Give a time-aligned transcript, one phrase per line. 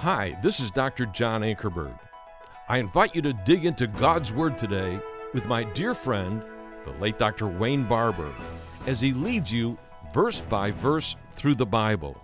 [0.00, 1.06] Hi, this is Dr.
[1.06, 1.98] John Ankerberg.
[2.68, 5.00] I invite you to dig into God's Word today
[5.32, 6.42] with my dear friend,
[6.84, 7.46] the late Dr.
[7.46, 8.30] Wayne Barber,
[8.86, 9.78] as he leads you
[10.12, 12.14] verse by verse through the Bible.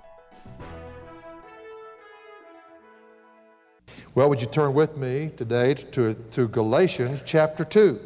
[4.15, 7.99] Well, would you turn with me today to, to Galatians chapter 2?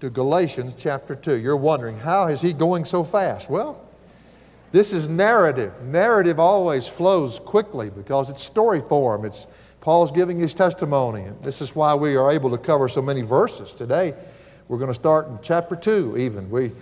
[0.00, 1.36] To Galatians chapter 2.
[1.36, 3.48] You're wondering, how is he going so fast?
[3.48, 3.85] Well,
[4.76, 5.72] this is narrative.
[5.84, 9.24] Narrative always flows quickly because it's story form.
[9.24, 9.46] It's
[9.80, 11.24] Paul's giving his testimony.
[11.40, 13.72] This is why we are able to cover so many verses.
[13.72, 14.12] Today,
[14.68, 16.50] we're going to start in chapter 2 even.
[16.50, 16.72] We,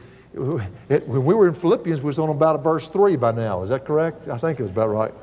[0.89, 3.63] it, when we were in Philippians, we was on about verse 3 by now.
[3.63, 4.27] Is that correct?
[4.27, 5.15] I think it was about right.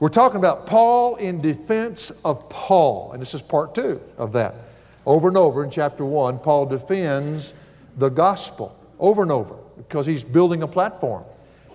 [0.00, 4.56] We're talking about Paul in defense of Paul, and this is part two of that.
[5.06, 7.54] Over and over in chapter 1, Paul defends
[7.98, 11.22] the gospel over and over because he's building a platform.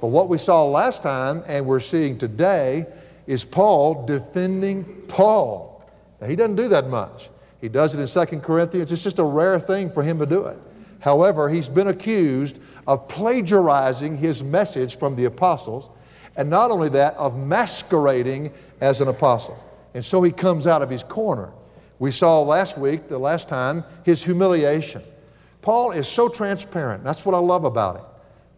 [0.02, 2.86] But what we saw last time and we're seeing today
[3.28, 5.84] is Paul defending Paul.
[6.22, 7.30] Now, he doesn't do that much.
[7.62, 8.92] He does it in 2 Corinthians.
[8.92, 10.58] It's just a rare thing for him to do it.
[11.00, 15.90] However, he's been accused of plagiarizing his message from the apostles,
[16.36, 19.62] and not only that, of masquerading as an apostle.
[19.94, 21.52] And so he comes out of his corner.
[22.00, 25.04] We saw last week, the last time, his humiliation.
[25.62, 27.04] Paul is so transparent.
[27.04, 28.06] That's what I love about him.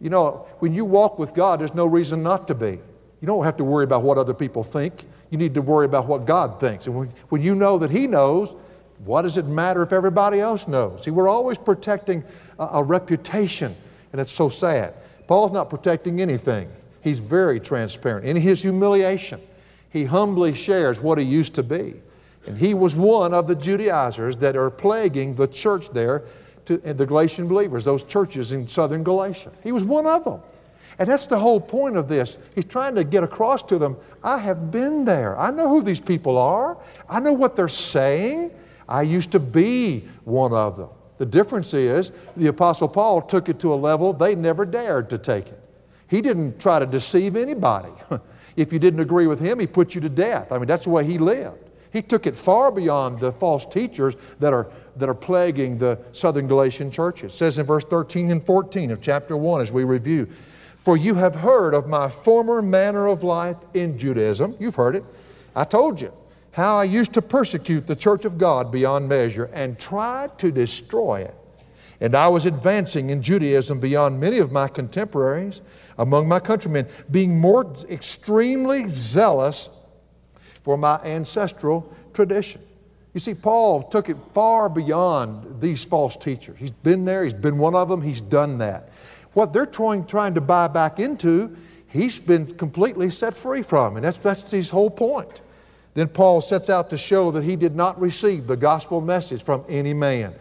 [0.02, 2.80] You know, when you walk with God, there's no reason not to be.
[3.20, 5.04] You don't have to worry about what other people think.
[5.30, 6.88] You need to worry about what God thinks.
[6.88, 8.56] And when, when you know that He knows,
[9.04, 11.04] what does it matter if everybody else knows?
[11.04, 12.24] See, we're always protecting
[12.58, 13.76] a, a reputation,
[14.10, 14.94] and it's so sad.
[15.28, 16.68] Paul's not protecting anything.
[17.00, 18.26] He's very transparent.
[18.26, 19.40] In his humiliation,
[19.88, 21.94] he humbly shares what he used to be.
[22.46, 26.24] And he was one of the Judaizers that are plaguing the church there
[26.66, 29.52] to the Galatian believers, those churches in southern Galatia.
[29.62, 30.40] He was one of them.
[30.98, 32.38] And that's the whole point of this.
[32.54, 35.38] He's trying to get across to them I have been there.
[35.38, 38.52] I know who these people are, I know what they're saying.
[38.88, 40.88] I used to be one of them.
[41.18, 45.18] The difference is the Apostle Paul took it to a level they never dared to
[45.18, 45.60] take it.
[46.08, 47.92] He didn't try to deceive anybody.
[48.56, 50.52] if you didn't agree with him, he put you to death.
[50.52, 51.70] I mean, that's the way he lived.
[51.92, 56.46] He took it far beyond the false teachers that are that are plaguing the southern
[56.46, 57.32] Galatian churches.
[57.32, 60.28] It says in verse 13 and 14 of chapter 1 as we review,
[60.84, 64.56] For you have heard of my former manner of life in Judaism.
[64.58, 65.04] You've heard it.
[65.54, 66.12] I told you
[66.52, 71.22] how I used to persecute the church of God beyond measure and tried to destroy
[71.22, 71.34] it.
[72.00, 75.62] And I was advancing in Judaism beyond many of my contemporaries
[75.96, 79.70] among my countrymen, being more extremely zealous
[80.62, 82.62] for my ancestral tradition.
[83.14, 86.56] You see, Paul took it far beyond these false teachers.
[86.58, 88.88] He's been there, he's been one of them, he's done that.
[89.34, 91.56] What they're trying, trying to buy back into,
[91.88, 93.96] he's been completely set free from.
[93.96, 95.42] And that's, that's his whole point.
[95.94, 99.64] Then Paul sets out to show that he did not receive the gospel message from
[99.68, 100.34] any man.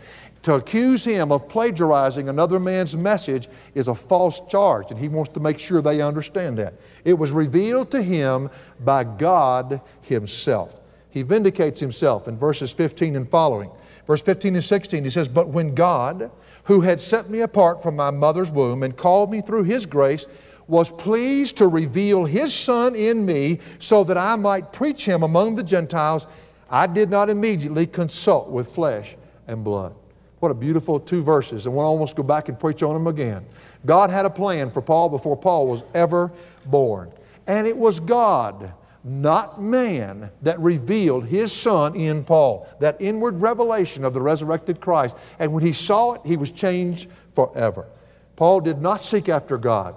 [0.44, 5.32] To accuse him of plagiarizing another man's message is a false charge, and he wants
[5.34, 6.74] to make sure they understand that.
[7.06, 10.82] It was revealed to him by God Himself
[11.12, 13.70] he vindicates himself in verses 15 and following.
[14.08, 16.32] Verse 15 and 16, he says, But when God,
[16.64, 20.26] who had set me apart from my mother's womb and called me through his grace,
[20.68, 25.56] was pleased to reveal his Son in me so that I might preach him among
[25.56, 26.28] the Gentiles,
[26.70, 29.94] I did not immediately consult with flesh and blood.
[30.42, 33.46] What a beautiful two verses, and we'll almost go back and preach on them again.
[33.86, 36.32] God had a plan for Paul before Paul was ever
[36.66, 37.12] born.
[37.46, 44.04] And it was God not man, that revealed his son in Paul, that inward revelation
[44.04, 45.16] of the resurrected Christ.
[45.40, 47.88] And when he saw it, he was changed forever.
[48.36, 49.96] Paul did not seek after God,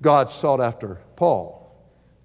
[0.00, 1.63] God sought after Paul.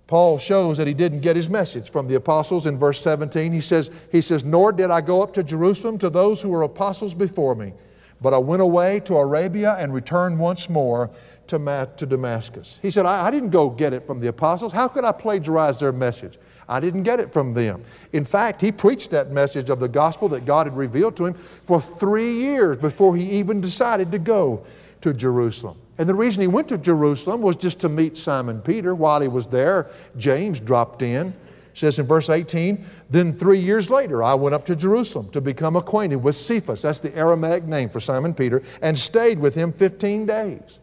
[0.10, 3.52] Paul shows that he didn't get his message from the apostles in verse 17.
[3.52, 6.64] He says, he says, Nor did I go up to Jerusalem to those who were
[6.64, 7.74] apostles before me,
[8.20, 11.12] but I went away to Arabia and returned once more
[11.46, 12.80] to, to Damascus.
[12.82, 14.74] He said, I, I didn't go get it from the apostles.
[14.74, 16.40] How could I plagiarize their message?
[16.68, 17.84] I didn't get it from them.
[18.12, 21.36] In fact, he preached that message of the gospel that God had revealed to him
[21.36, 24.66] for three years before he even decided to go
[25.02, 25.78] to Jerusalem.
[26.00, 28.96] And the reason he went to Jerusalem was just to meet Simon Peter.
[28.96, 31.28] While he was there, James dropped in.
[31.28, 31.34] It
[31.74, 35.76] says in verse 18, then three years later, I went up to Jerusalem to become
[35.76, 40.26] acquainted with Cephas, that's the Aramaic name for Simon Peter, and stayed with him 15
[40.26, 40.80] days.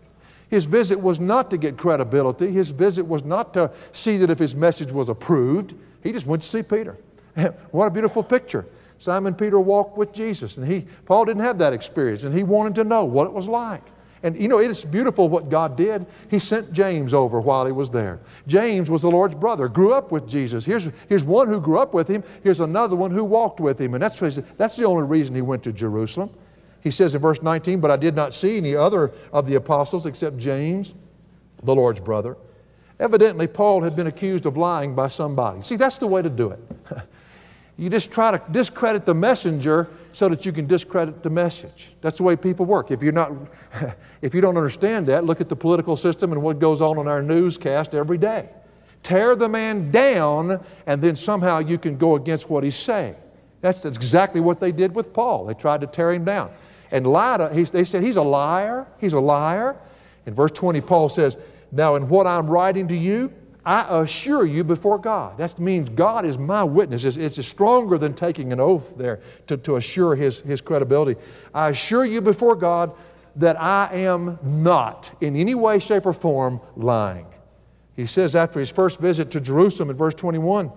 [0.48, 2.52] His visit was not to get credibility.
[2.52, 5.74] His visit was not to see that if his message was approved.
[6.02, 6.96] He just went to see Peter.
[7.72, 8.66] what a beautiful picture.
[8.98, 12.74] Simon Peter walked with Jesus, and he, Paul didn't have that experience, and he wanted
[12.76, 13.82] to know what it was like.
[14.22, 16.06] And you know, it's beautiful what God did.
[16.30, 18.20] He sent James over while he was there.
[18.46, 20.64] James was the Lord's brother, grew up with Jesus.
[20.64, 23.94] Here's, here's one who grew up with him, here's another one who walked with him.
[23.94, 26.30] And that's, that's the only reason he went to Jerusalem.
[26.80, 30.06] He says in verse 19, But I did not see any other of the apostles
[30.06, 30.94] except James,
[31.62, 32.36] the Lord's brother.
[32.98, 35.60] Evidently, Paul had been accused of lying by somebody.
[35.60, 36.60] See, that's the way to do it.
[37.78, 41.90] you just try to discredit the messenger so that you can discredit the message.
[42.00, 42.90] That's the way people work.
[42.90, 43.32] If you're not,
[44.23, 47.06] if you don't understand that, look at the political system and what goes on in
[47.06, 48.49] our newscast every day.
[49.02, 53.14] Tear the man down, and then somehow you can go against what he's saying.
[53.61, 55.46] That's, exactly what they did with Paul.
[55.46, 56.50] They tried to tear him down.
[56.90, 58.87] And lied, they said, He's a liar.
[59.00, 59.76] He's a liar.
[60.25, 61.37] In verse 20, Paul says,
[61.73, 63.32] Now, in what I'm writing to you,
[63.66, 65.38] I assure you before God.
[65.38, 67.04] That means God is my witness.
[67.04, 71.20] It's, it's stronger than taking an oath there to, to assure his, his credibility.
[71.52, 72.92] I assure you before God
[73.34, 77.26] that I am not in any way, shape, or form lying.
[77.96, 80.70] He says after his first visit to Jerusalem in verse 21,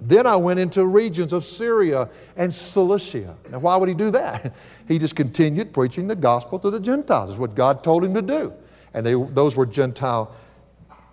[0.00, 3.36] then I went into regions of Syria and Cilicia.
[3.50, 4.52] Now, why would he do that?
[4.88, 8.22] He just continued preaching the gospel to the Gentiles, is what God told him to
[8.22, 8.52] do.
[8.94, 10.34] And they, those were Gentile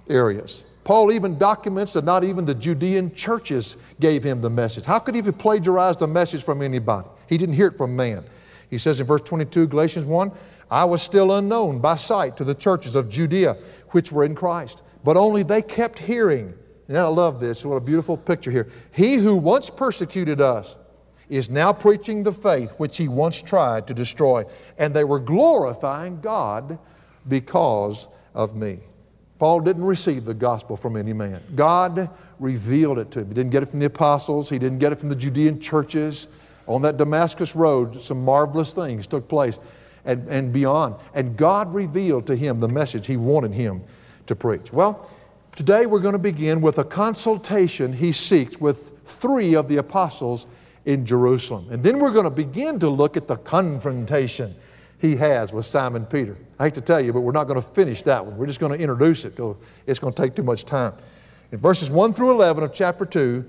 [0.09, 0.65] areas.
[0.83, 4.85] Paul even documents that not even the Judean churches gave him the message.
[4.85, 7.07] How could he have plagiarized a message from anybody?
[7.27, 8.25] He didn't hear it from man.
[8.69, 10.31] He says in verse 22, Galatians 1,
[10.69, 13.57] I was still unknown by sight to the churches of Judea
[13.89, 16.53] which were in Christ, but only they kept hearing.
[16.87, 17.65] And I love this.
[17.65, 18.67] What a beautiful picture here.
[18.91, 20.77] He who once persecuted us
[21.29, 24.43] is now preaching the faith which he once tried to destroy,
[24.77, 26.77] and they were glorifying God
[27.27, 28.79] because of me.
[29.39, 31.41] Paul didn't receive the gospel from any man.
[31.55, 32.09] God
[32.39, 33.27] revealed it to him.
[33.29, 36.27] He didn't get it from the apostles, he didn't get it from the Judean churches.
[36.65, 39.59] On that Damascus road, some marvelous things took place
[40.05, 40.95] and, and beyond.
[41.13, 43.83] And God revealed to him the message he wanted him
[44.27, 44.71] to preach.
[44.71, 45.09] Well,
[45.55, 50.47] today we're going to begin with a consultation he seeks with three of the apostles
[50.85, 51.67] in Jerusalem.
[51.71, 54.55] And then we're going to begin to look at the confrontation
[55.03, 56.37] he has with Simon Peter.
[56.57, 58.37] I hate to tell you, but we're not going to finish that one.
[58.37, 60.93] We're just going to introduce it because it's going to take too much time.
[61.51, 63.43] In verses 1 through 11 of chapter 2,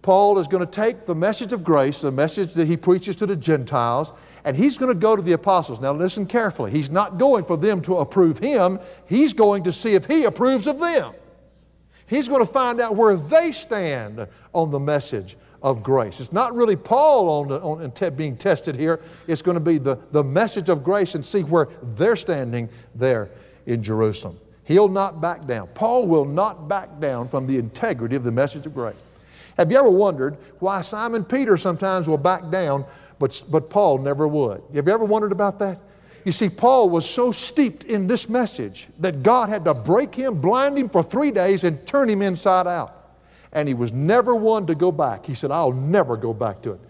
[0.00, 3.26] Paul is going to take the message of grace, the message that he preaches to
[3.26, 4.14] the Gentiles,
[4.46, 5.78] and he's going to go to the apostles.
[5.78, 6.70] Now, listen carefully.
[6.70, 10.66] He's not going for them to approve him, he's going to see if he approves
[10.66, 11.12] of them.
[12.06, 16.20] He's going to find out where they stand on the message of grace.
[16.20, 19.00] It's not really Paul on, the, on being tested here.
[19.26, 23.30] It's going to be the, the message of grace and see where they're standing there
[23.64, 24.38] in Jerusalem.
[24.64, 25.68] He'll not back down.
[25.68, 28.94] Paul will not back down from the integrity of the message of grace.
[29.56, 32.84] Have you ever wondered why Simon Peter sometimes will back down,
[33.18, 34.62] but, but Paul never would?
[34.74, 35.80] Have you ever wondered about that?
[36.26, 40.40] You see, Paul was so steeped in this message that God had to break him,
[40.40, 43.03] blind him for three days, and turn him inside out
[43.54, 45.24] and he was never one to go back.
[45.24, 46.80] He said, I'll never go back to it.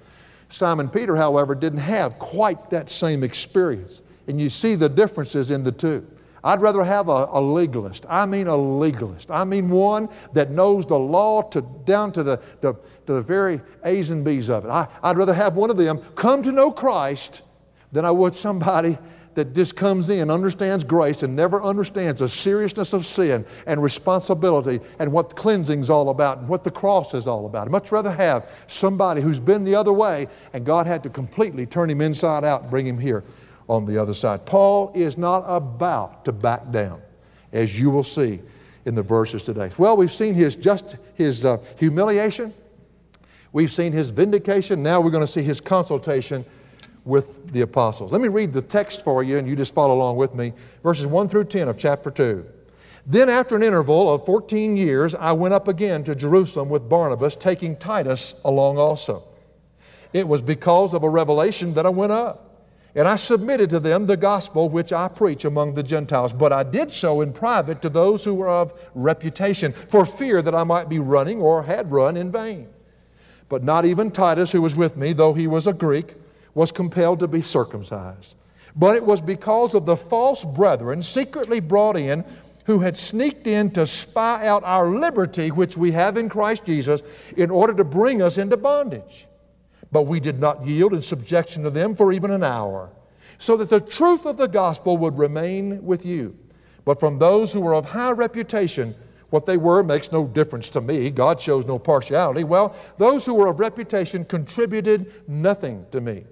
[0.49, 4.03] Simon Peter, however, didn't have quite that same experience.
[4.27, 6.07] And you see the differences in the two.
[6.43, 8.05] I'd rather have a, a, legalist.
[8.09, 9.31] I mean a legalist.
[9.31, 12.77] I mean one that knows the law to, down to the, to
[13.07, 14.69] the very A's and B's of it.
[14.69, 17.43] I, I'd rather have one of them come to know Christ
[17.93, 18.99] than I would somebody
[19.35, 24.81] that just comes in, understands grace, and never understands the seriousness of sin and responsibility
[24.99, 27.67] and what cleansing's all about and what the cross is all about.
[27.67, 31.67] I'd much rather have somebody who's been the other way and God had to completely
[31.67, 33.25] turn him inside out and bring him here
[33.69, 34.45] on the other side.
[34.47, 37.01] Paul is not about to back down,
[37.53, 38.41] as you will see
[38.85, 39.71] in the verses today.
[39.79, 42.53] Well, we've seen his just his uh, humiliation.
[43.53, 44.83] We've seen his vindication.
[44.83, 46.45] Now we're going to see his consultation
[47.05, 48.13] with the apostles.
[48.13, 50.53] Let me read the text for you and you just follow along with me.
[50.83, 52.47] Verses 1 through 10 of chapter 2.
[53.07, 57.37] Then, after an interval of 14 years, I went up again to Jerusalem with Barnabas,
[57.37, 59.23] taking Titus along also.
[60.15, 62.41] It was because of a revelation that I went up.
[62.95, 66.33] And I submitted to them the gospel which I preach among the Gentiles.
[66.33, 70.55] But I did so in private to those who were of reputation, for fear that
[70.55, 72.69] I might be running or had run in vain.
[73.49, 76.15] But not even Titus, who was with me, though he was a Greek,
[76.55, 78.37] was compelled to be circumcised.
[78.77, 82.25] But it was because of the false brethren secretly brought in
[82.67, 87.03] who had sneaked in to spy out our liberty, which we have in Christ Jesus,
[87.37, 89.27] in order to bring us into bondage.
[89.93, 92.91] But we did not yield in subjection to them for even an hour,
[93.39, 96.37] so that the truth of the gospel would remain with you.
[96.85, 98.95] But from those who were of high reputation,
[99.31, 101.11] what they were makes no difference to me.
[101.11, 102.45] God shows no partiality.
[102.45, 106.25] Well, those who were of reputation contributed nothing to me.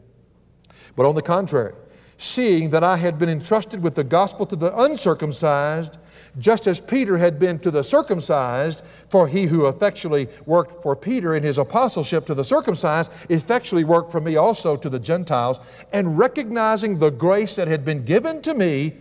[0.97, 1.75] But on the contrary,
[2.19, 5.99] seeing that I had been entrusted with the gospel to the uncircumcised,
[6.39, 11.35] just as Peter had been to the circumcised, for he who effectually worked for Peter
[11.35, 15.61] in his apostleship to the circumcised effectually worked for me also to the Gentiles,
[15.93, 18.95] and recognizing the grace that had been given to me,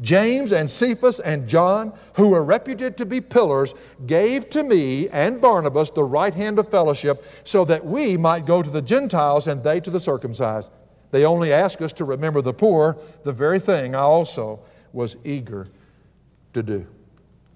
[0.00, 3.74] James and Cephas and John, who were reputed to be pillars,
[4.06, 8.62] gave to me and Barnabas the right hand of fellowship, so that we might go
[8.62, 10.70] to the Gentiles and they to the circumcised.
[11.10, 14.60] They only ask us to remember the poor, the very thing I also
[14.92, 15.66] was eager
[16.52, 16.86] to do.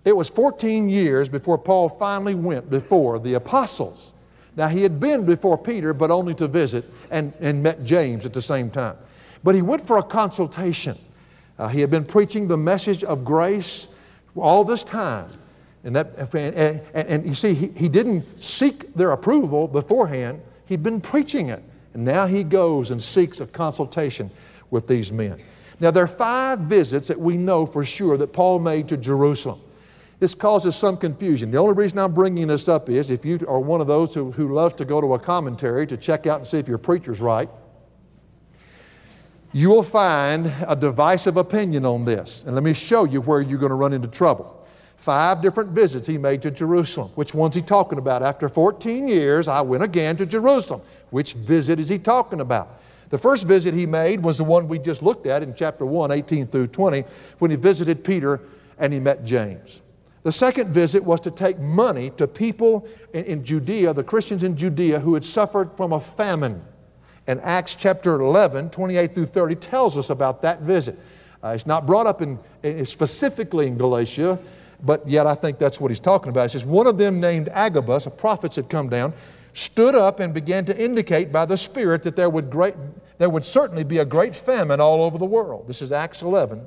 [0.05, 4.13] It was 14 years before Paul finally went before the apostles.
[4.57, 8.33] Now, he had been before Peter, but only to visit and, and met James at
[8.33, 8.97] the same time.
[9.43, 10.97] But he went for a consultation.
[11.59, 13.89] Uh, he had been preaching the message of grace
[14.37, 15.31] all this time.
[15.83, 16.55] And, that, and,
[16.95, 21.63] and, and you see, he, he didn't seek their approval beforehand, he'd been preaching it.
[21.95, 24.31] And now he goes and seeks a consultation
[24.71, 25.41] with these men.
[25.81, 29.61] Now, there are five visits that we know for sure that Paul made to Jerusalem.
[30.21, 31.51] This causes some confusion.
[31.51, 34.31] The only reason I'm bringing this up is if you are one of those who,
[34.33, 37.21] who loves to go to a commentary to check out and see if your preacher's
[37.21, 37.49] right,
[39.53, 42.43] you will find a divisive opinion on this.
[42.45, 44.67] And let me show you where you're going to run into trouble.
[44.97, 47.11] Five different visits he made to Jerusalem.
[47.15, 48.23] Which one's he talking about?
[48.23, 50.81] After 14 years, I went again to Jerusalem.
[51.11, 52.81] Which visit is he talking about?
[53.11, 56.11] The first visit he made was the one we just looked at in chapter 1,
[56.11, 57.05] 18 through 20,
[57.39, 58.41] when he visited Peter
[58.79, 59.83] and he met James.
[60.25, 64.99] The second visit was to take money to people in, Judea, the Christians in Judea,
[64.99, 66.65] who had suffered from a famine.
[67.27, 70.99] And Acts chapter 11, 28 through 30, tells us about that visit.
[71.43, 74.39] Uh, it's not brought up in, in, specifically in Galatia,
[74.83, 76.47] but yet I think that's what he's talking about.
[76.47, 79.13] It says, One of them named Agabus, a prophet had come down,
[79.55, 82.75] stood up and began to indicate by the Spirit that there would, great,
[83.19, 85.67] there would certainly be a great famine all over the world.
[85.67, 86.61] This is Acts 11,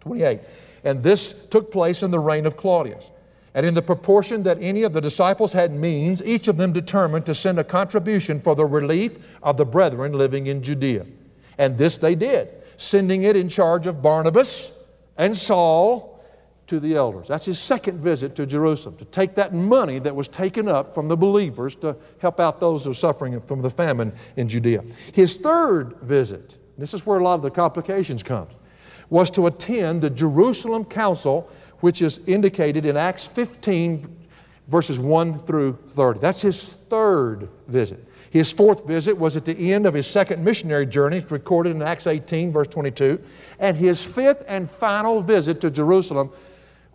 [0.00, 0.40] 28.
[0.84, 3.10] And this took place in the reign of Claudius.
[3.54, 7.24] And in the proportion that any of the disciples had means, each of them determined
[7.26, 11.06] to send a contribution for the relief of the brethren living in Judea.
[11.56, 14.80] And this they did, sending it in charge of Barnabas
[15.16, 16.07] and Saul
[16.68, 17.28] to the elders.
[17.28, 21.08] That's his second visit to Jerusalem, to take that money that was taken up from
[21.08, 24.84] the believers to help out those who are suffering from the famine in Judea.
[25.12, 28.48] His third visit, this is where a lot of the complications come,
[29.10, 34.16] was to attend the Jerusalem Council, which is indicated in Acts 15,
[34.68, 36.20] verses 1 through 30.
[36.20, 38.04] That's his third visit.
[38.30, 42.06] His fourth visit was at the end of his second missionary journey, recorded in Acts
[42.06, 43.18] 18, verse 22.
[43.58, 46.30] And his fifth and final visit to Jerusalem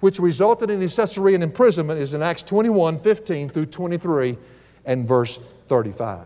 [0.04, 4.38] which resulted in his Caesarean imprisonment, is in Acts 21 15 through 23
[4.84, 6.26] and verse 35.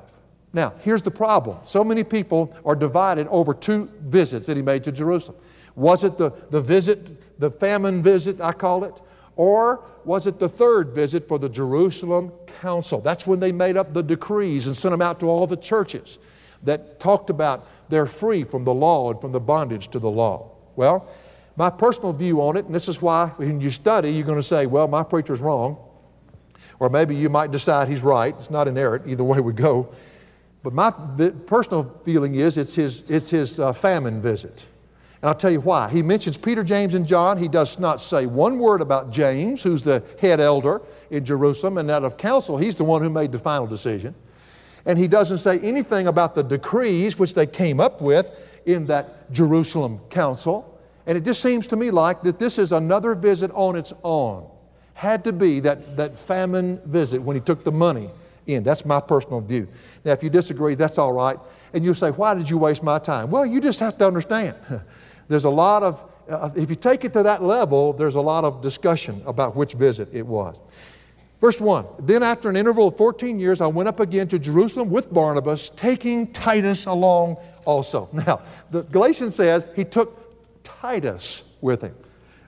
[0.52, 1.60] Now, here's the problem.
[1.62, 5.38] So many people are divided over two visits that he made to Jerusalem.
[5.76, 9.00] Was it the, the visit, the famine visit, I call it?
[9.36, 13.00] Or was it the third visit for the Jerusalem Council?
[13.00, 16.18] That's when they made up the decrees and sent them out to all the churches
[16.64, 20.50] that talked about they're free from the law and from the bondage to the law.
[20.76, 21.08] Well,
[21.58, 24.44] my personal view on it, and this is why when you study, you're going to
[24.44, 25.78] say, well, my preacher's wrong.
[26.80, 28.36] Or maybe you might decide he's right.
[28.38, 29.90] It's not inerrant, either way we go.
[30.62, 30.92] But my
[31.48, 34.68] personal feeling is it's his, it's his uh, famine visit.
[35.22, 35.90] And I'll tell you why.
[35.90, 37.38] He mentions Peter, James, and John.
[37.38, 41.90] He does not say one word about James, who's the head elder in Jerusalem, and
[41.90, 44.14] out of council, he's the one who made the final decision.
[44.86, 49.32] And he doesn't say anything about the decrees which they came up with in that
[49.32, 50.77] Jerusalem council.
[51.08, 54.48] And it just seems to me like that this is another visit on its own.
[54.94, 58.10] Had to be that, that famine visit when he took the money
[58.46, 58.64] in.
[58.64, 59.70] That's my personal view.
[60.04, 61.38] Now, if you disagree, that's all right.
[61.74, 63.32] And you'll say, Why did you waste my time?
[63.32, 64.56] Well, you just have to understand.
[65.30, 68.44] there's a lot of, uh, if you take it to that level, there's a lot
[68.44, 70.60] of discussion about which visit it was.
[71.40, 74.90] Verse 1 Then, after an interval of 14 years, I went up again to Jerusalem
[74.90, 78.10] with Barnabas, taking Titus along also.
[78.14, 80.27] Now, the Galatians says he took
[80.82, 81.96] Titus with him.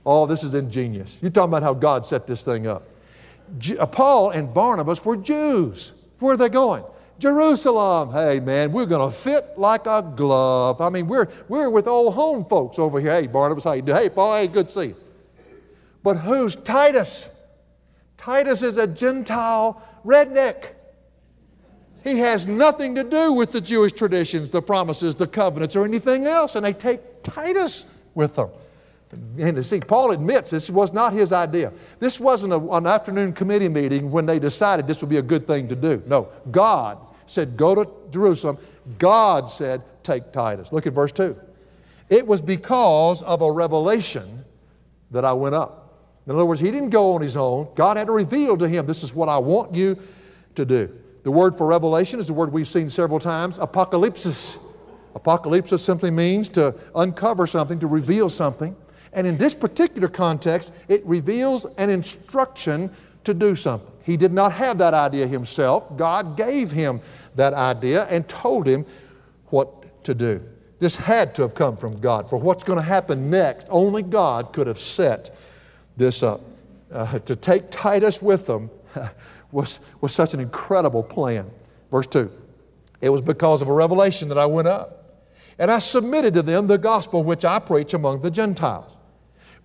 [0.05, 1.17] Oh, this is ingenious.
[1.21, 2.87] You're talking about how God set this thing up.
[3.77, 5.93] Uh, Paul and Barnabas were Jews.
[6.19, 6.83] Where are they going?
[7.17, 8.11] Jerusalem.
[8.11, 10.81] Hey, man, we're going to fit like a glove.
[10.81, 13.11] I mean, we're, we're with old home folks over here.
[13.11, 13.83] Hey, Barnabas, how you?
[13.85, 14.95] Hey, Paul, hey, good to see you.
[16.03, 17.29] But who's Titus?
[18.17, 20.73] Titus is a Gentile redneck.
[22.03, 26.25] He has nothing to do with the Jewish traditions, the promises, the covenants, or anything
[26.25, 26.55] else.
[26.55, 27.83] And they take Titus
[28.15, 28.49] with them.
[29.39, 31.73] And see, Paul admits this was not his idea.
[31.99, 35.47] This wasn't a, an afternoon committee meeting when they decided this would be a good
[35.47, 36.03] thing to do.
[36.05, 38.57] No, God said, Go to Jerusalem.
[38.99, 40.71] God said, Take Titus.
[40.71, 41.35] Look at verse 2.
[42.09, 44.45] It was because of a revelation
[45.11, 45.79] that I went up.
[46.27, 47.69] In other words, he didn't go on his own.
[47.75, 49.97] God had to reveal to him, This is what I want you
[50.53, 50.95] to do.
[51.23, 54.63] The word for revelation is the word we've seen several times apocalypsis.
[55.23, 58.75] Apocalypsis simply means to uncover something, to reveal something.
[59.13, 62.91] And in this particular context, it reveals an instruction
[63.23, 63.93] to do something.
[64.03, 65.95] He did not have that idea himself.
[65.97, 67.01] God gave him
[67.35, 68.85] that idea and told him
[69.47, 70.41] what to do.
[70.79, 72.29] This had to have come from God.
[72.29, 75.35] For what's going to happen next, only God could have set
[75.97, 76.41] this up.
[76.91, 78.71] Uh, to take Titus with them
[79.51, 81.49] was, was such an incredible plan.
[81.91, 82.31] Verse 2
[83.01, 84.98] It was because of a revelation that I went up,
[85.59, 88.97] and I submitted to them the gospel which I preach among the Gentiles.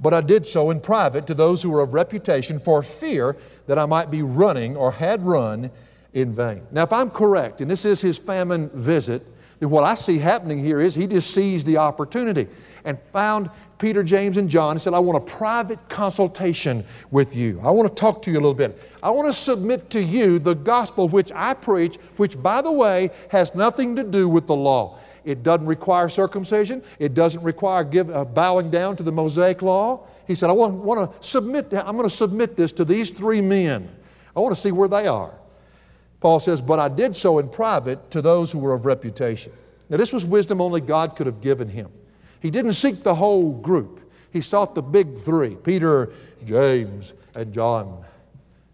[0.01, 3.37] But I did so in private to those who were of reputation for fear
[3.69, 5.71] that I might be running or had run
[6.13, 6.67] in vain.
[6.73, 9.25] Now, if I'm correct, and this is his famine visit,
[9.61, 12.49] then what I see happening here is he just seized the opportunity
[12.85, 17.61] and found Peter, James, and John and said, I want a private consultation with you.
[17.63, 18.81] I want to talk to you a little bit.
[19.03, 23.11] I want to submit to you the gospel which I preach, which, by the way,
[23.31, 24.99] has nothing to do with the law.
[25.25, 26.83] It doesn't require circumcision.
[26.99, 30.07] It doesn't require give, uh, bowing down to the Mosaic law.
[30.27, 33.41] He said, I want, want to submit, I'm going to submit this to these three
[33.41, 33.89] men.
[34.37, 35.35] I want to see where they are.
[36.21, 39.53] Paul says, But I did so in private to those who were of reputation.
[39.91, 41.91] Now, this was wisdom only God could have given him.
[42.41, 44.01] He didn't seek the whole group,
[44.31, 46.13] he sought the big three Peter,
[46.45, 48.05] James, and John.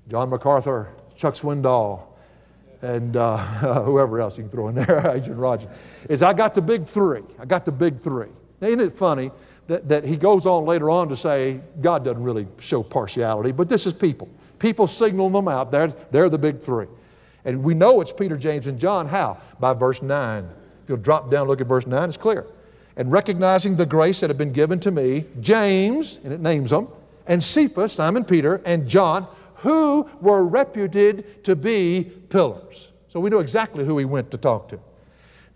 [0.08, 2.02] John MacArthur, Chuck Swindoll,
[2.82, 3.36] and uh,
[3.84, 5.70] whoever else you can throw in there, Adrian Rogers,
[6.08, 7.22] is I got the big three.
[7.38, 8.28] I got the big three.
[8.60, 9.30] Now, isn't it funny
[9.66, 13.68] that, that he goes on later on to say God doesn't really show partiality, but
[13.68, 14.28] this is people.
[14.58, 15.72] People signal them out.
[15.72, 16.86] They're, they're the big three.
[17.44, 19.06] And we know it's Peter, James, and John.
[19.06, 19.38] How?
[19.58, 20.44] By verse 9.
[20.82, 22.46] If you'll drop down, look at verse 9, it's clear.
[22.96, 26.88] And recognizing the grace that had been given to me, James, and it names them,
[27.26, 29.26] and Cephas, Simon Peter, and John,
[29.60, 32.92] who were reputed to be pillars.
[33.08, 34.80] So we know exactly who he went to talk to.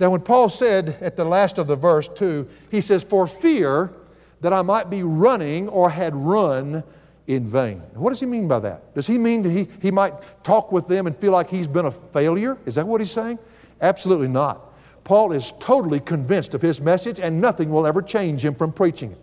[0.00, 3.92] Now, when Paul said at the last of the verse 2, he says, For fear
[4.40, 6.83] that I might be running or had run
[7.26, 7.78] in vain.
[7.94, 8.94] What does he mean by that?
[8.94, 11.90] Does he mean he, he might talk with them and feel like he's been a
[11.90, 12.59] failure?
[12.66, 13.38] Is that what he's saying?
[13.81, 14.74] Absolutely not.
[15.05, 19.12] Paul is totally convinced of his message and nothing will ever change him from preaching
[19.12, 19.18] it.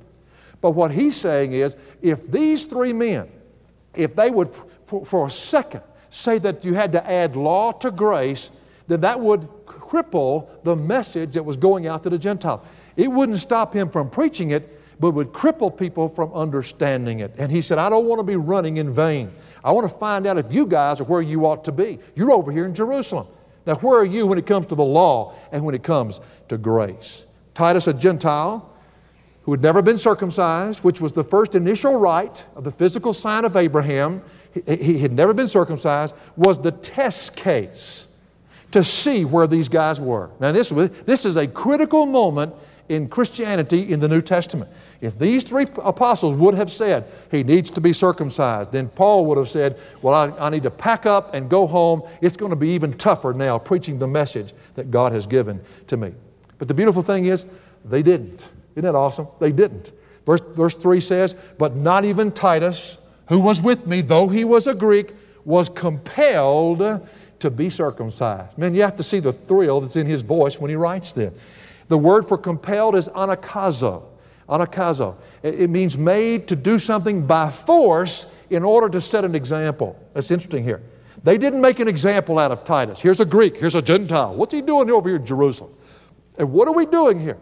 [0.62, 3.30] But what he's saying is if these three men,
[3.96, 4.56] if they would
[4.92, 8.52] for, for a second say that you had to add law to grace,
[8.88, 12.60] then that would cripple the message that was going out to the Gentiles.
[12.98, 17.34] It wouldn't stop him from preaching it, but would cripple people from understanding it.
[17.38, 19.32] And he said, I don't want to be running in vain.
[19.64, 21.98] I want to find out if you guys are where you ought to be.
[22.14, 23.28] You're over here in Jerusalem.
[23.66, 26.58] Now, where are you when it comes to the law and when it comes to
[26.58, 27.26] grace?
[27.54, 28.72] Titus, a Gentile
[29.44, 33.44] who had never been circumcised, which was the first initial rite of the physical sign
[33.44, 34.22] of Abraham,
[34.54, 38.08] he, he had never been circumcised, was the test case
[38.72, 40.30] to see where these guys were.
[40.40, 42.54] Now, this, this is a critical moment
[42.90, 44.70] in Christianity in the New Testament.
[45.00, 49.38] If these three apostles would have said, he needs to be circumcised, then Paul would
[49.38, 52.04] have said, well, I, I need to pack up and go home.
[52.22, 55.98] It's going to be even tougher now preaching the message that God has given to
[55.98, 56.14] me.
[56.58, 57.46] But the beautiful thing is,
[57.86, 58.50] they didn't.
[58.76, 59.28] Isn't that awesome?
[59.40, 59.94] They didn't.
[60.26, 62.98] Verse, verse 3 says, But not even Titus,
[63.32, 65.14] who was with me, though he was a Greek,
[65.46, 67.08] was compelled
[67.40, 68.58] to be circumcised.
[68.58, 71.34] Man, you have to see the thrill that's in his voice when he writes this.
[71.88, 74.04] The word for compelled is anakazo.
[74.50, 75.16] Anakazo.
[75.44, 79.98] It means made to do something by force in order to set an example.
[80.14, 80.82] That's interesting here.
[81.24, 83.00] They didn't make an example out of Titus.
[83.00, 84.36] Here's a Greek, here's a Gentile.
[84.36, 85.74] What's he doing over here in Jerusalem?
[86.38, 87.38] And what are we doing here?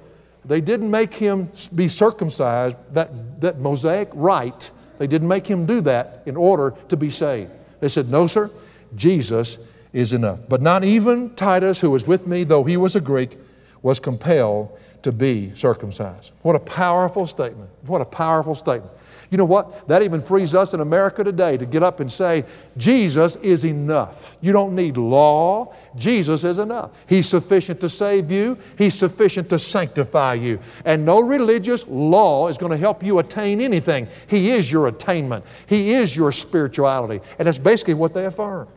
[0.46, 4.70] They didn't make him be circumcised, that, that Mosaic rite.
[5.00, 7.52] They didn't make him do that in order to be saved.
[7.80, 8.52] They said, No, sir,
[8.96, 9.58] Jesus
[9.92, 10.42] is enough.
[10.48, 13.38] But not even Titus, who was with me, though he was a Greek,
[13.82, 16.34] was compelled to be circumcised.
[16.42, 17.70] What a powerful statement.
[17.86, 18.92] What a powerful statement.
[19.30, 19.88] You know what?
[19.88, 22.46] That even frees us in America today to get up and say,
[22.78, 24.38] Jesus is enough.
[24.42, 25.76] You don't need law.
[25.96, 26.92] Jesus is enough.
[27.08, 30.60] He's sufficient to save you, He's sufficient to sanctify you.
[30.84, 34.08] And no religious law is going to help you attain anything.
[34.28, 37.22] He is your attainment, He is your spirituality.
[37.38, 38.68] And that's basically what they affirm.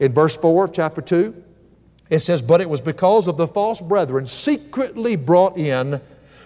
[0.00, 1.44] In verse 4 of chapter 2,
[2.08, 6.00] it says, But it was because of the false brethren secretly brought in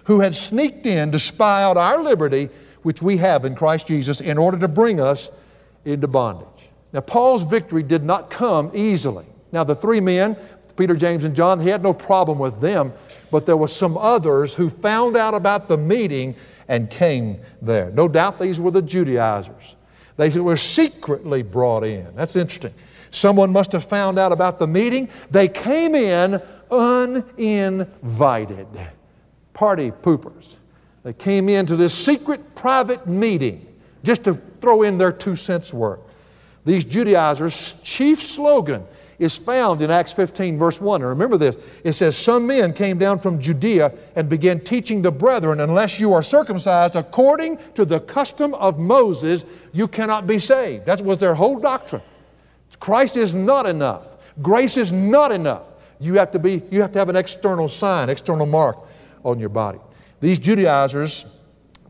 [0.05, 2.49] who had sneaked in to spy out our liberty,
[2.87, 5.33] which we have in Christ Jesus, in order to bring us
[5.85, 6.69] into bondage.
[6.93, 9.27] Now, Paul's victory did not come easily.
[9.51, 10.37] Now, the three men,
[10.77, 12.93] Peter, James, and John, he had no problem with them,
[13.33, 16.37] but there were some others who found out about the meeting
[16.69, 17.91] and came there.
[17.91, 19.75] No doubt these were the Judaizers.
[20.17, 22.15] They were secretly brought in.
[22.15, 22.75] That's interesting.
[23.11, 25.09] Someone must have found out about the meeting.
[25.33, 28.69] They came in uninvited.
[29.55, 30.55] Party poopers.
[31.07, 33.65] They came into this secret private meeting
[34.03, 36.01] just to throw in their two cents worth.
[36.65, 38.85] These Judaizers' chief slogan
[39.21, 41.03] is found in Acts 15, verse 1.
[41.03, 45.13] And remember this it says, Some men came down from Judea and began teaching the
[45.13, 50.87] brethren, unless you are circumcised according to the custom of Moses, you cannot be saved.
[50.87, 52.03] That was their whole doctrine.
[52.81, 55.63] Christ is not enough, grace is not enough.
[56.01, 58.77] You have to, be, you have, to have an external sign, external mark
[59.23, 59.79] on your body.
[60.21, 61.27] These Judaizers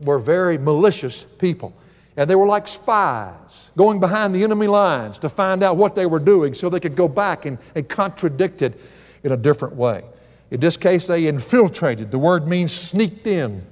[0.01, 1.73] were very malicious people.
[2.15, 6.05] And they were like spies going behind the enemy lines to find out what they
[6.05, 8.79] were doing so they could go back and, and contradict it
[9.23, 10.03] in a different way.
[10.49, 12.09] In this case, they infiltrated.
[12.09, 13.63] The word means sneaked in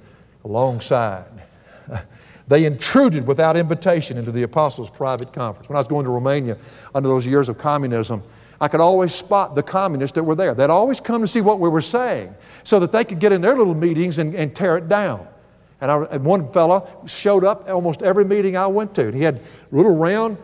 [0.44, 1.24] alongside.
[2.48, 5.68] They intruded without invitation into the apostles' private conference.
[5.68, 6.56] When I was going to Romania
[6.94, 8.22] under those years of communism,
[8.60, 10.54] I could always spot the communists that were there.
[10.54, 13.40] They'd always come to see what we were saying so that they could get in
[13.40, 15.26] their little meetings and, and tear it down.
[15.80, 19.06] And, I, and one fellow showed up almost every meeting I went to.
[19.06, 19.40] And he had
[19.70, 20.38] little round,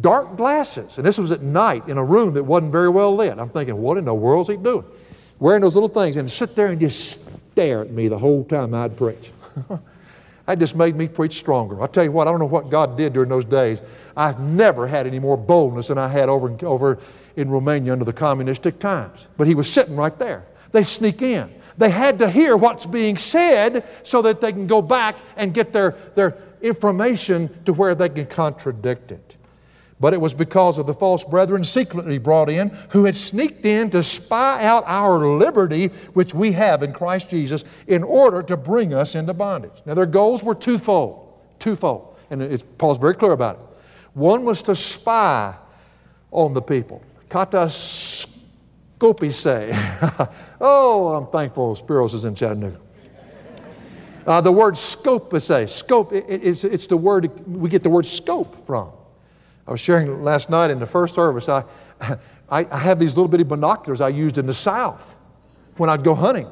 [0.00, 0.96] dark glasses.
[0.96, 3.38] And this was at night in a room that wasn't very well lit.
[3.38, 4.84] I'm thinking, what in the world's he doing?
[5.38, 7.20] Wearing those little things and sit there and just
[7.52, 9.30] stare at me the whole time I'd preach.
[10.46, 11.80] that just made me preach stronger.
[11.80, 13.82] I'll tell you what, I don't know what God did during those days.
[14.16, 16.98] I've never had any more boldness than I had over in, over
[17.36, 19.28] in Romania under the communistic times.
[19.36, 20.44] But he was sitting right there.
[20.72, 21.52] They sneak in.
[21.78, 25.72] They had to hear what's being said so that they can go back and get
[25.72, 29.31] their, their information to where they can contradict it.
[30.02, 33.88] But it was because of the false brethren secretly brought in who had sneaked in
[33.90, 38.92] to spy out our liberty, which we have in Christ Jesus, in order to bring
[38.92, 39.80] us into bondage.
[39.86, 41.38] Now, their goals were twofold.
[41.60, 42.16] Twofold.
[42.30, 43.60] And Paul's very clear about it.
[44.14, 45.54] One was to spy
[46.32, 47.00] on the people.
[47.28, 49.72] Kata say.
[50.60, 52.80] oh, I'm thankful Spiros is in Chattanooga.
[54.26, 58.66] Uh, the word scopise, scope, it, it's, it's the word, we get the word scope
[58.66, 58.90] from.
[59.66, 61.64] I was sharing last night in the first service, I,
[62.50, 65.14] I, I have these little bitty binoculars I used in the South
[65.76, 66.48] when I'd go hunting.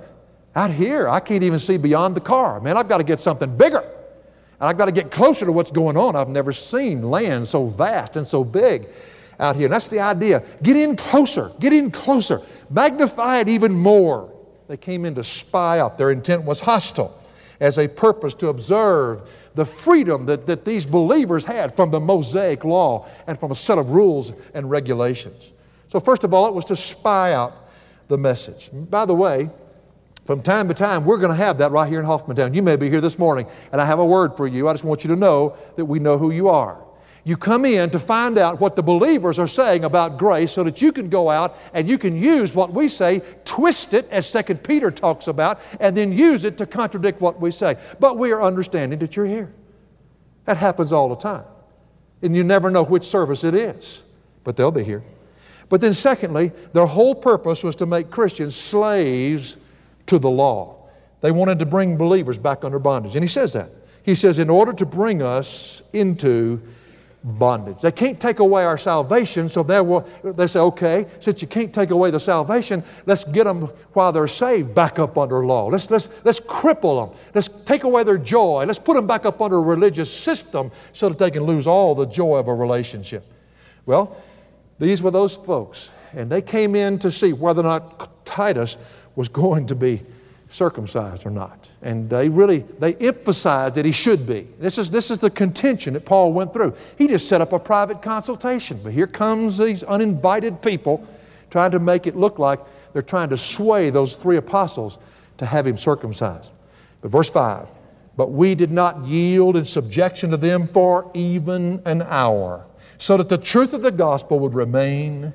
[0.55, 2.61] Out here, I can't even see beyond the car.
[2.61, 3.81] Man, I've got to get something bigger.
[3.81, 6.16] And I've got to get closer to what's going on.
[6.16, 8.88] I've never seen land so vast and so big
[9.38, 9.66] out here.
[9.66, 10.42] And that's the idea.
[10.62, 14.33] Get in closer, get in closer, magnify it even more.
[14.68, 15.99] They came in to spy out.
[15.99, 17.20] Their intent was hostile
[17.61, 22.64] as a purpose to observe the freedom that, that these believers had from the Mosaic
[22.64, 25.53] law and from a set of rules and regulations.
[25.88, 27.68] So, first of all, it was to spy out
[28.09, 28.70] the message.
[28.73, 29.51] By the way,
[30.25, 32.55] from time to time, we're going to have that right here in Hoffmantown.
[32.55, 34.68] You may be here this morning, and I have a word for you.
[34.68, 36.81] I just want you to know that we know who you are.
[37.25, 40.81] You come in to find out what the believers are saying about grace so that
[40.81, 44.55] you can go out and you can use what we say, twist it, as 2
[44.57, 47.77] Peter talks about, and then use it to contradict what we say.
[47.99, 49.53] But we are understanding that you're here.
[50.47, 51.45] That happens all the time.
[52.23, 54.03] And you never know which service it is,
[54.45, 55.05] but they'll be here.
[55.69, 59.57] But then, secondly, their whole purpose was to make Christians slaves
[60.07, 60.89] to the law.
[61.21, 63.15] They wanted to bring believers back under bondage.
[63.15, 63.71] And he says that.
[64.03, 66.61] He says, in order to bring us into
[67.23, 67.81] bondage.
[67.81, 71.73] They can't take away our salvation, so they, will, they say, okay, since you can't
[71.73, 75.67] take away the salvation, let's get them while they're saved back up under law.
[75.67, 77.19] Let's, let's, let's cripple them.
[77.35, 78.65] Let's take away their joy.
[78.67, 81.95] Let's put them back up under a religious system so that they can lose all
[81.95, 83.25] the joy of a relationship.
[83.85, 84.17] Well,
[84.79, 88.79] these were those folks, and they came in to see whether or not Titus
[89.15, 90.03] was going to be
[90.49, 91.60] circumcised or not.
[91.83, 94.47] And they really, they emphasized that he should be.
[94.59, 96.75] This is, this is the contention that Paul went through.
[96.99, 98.81] He just set up a private consultation.
[98.83, 101.07] But here comes these uninvited people
[101.49, 102.61] trying to make it look like
[102.93, 104.99] they're trying to sway those three apostles
[105.38, 106.53] to have him circumcised.
[107.01, 107.71] But verse 5,
[108.16, 112.66] but we did not yield in subjection to them for even an hour,
[112.99, 115.33] so that the truth of the gospel would remain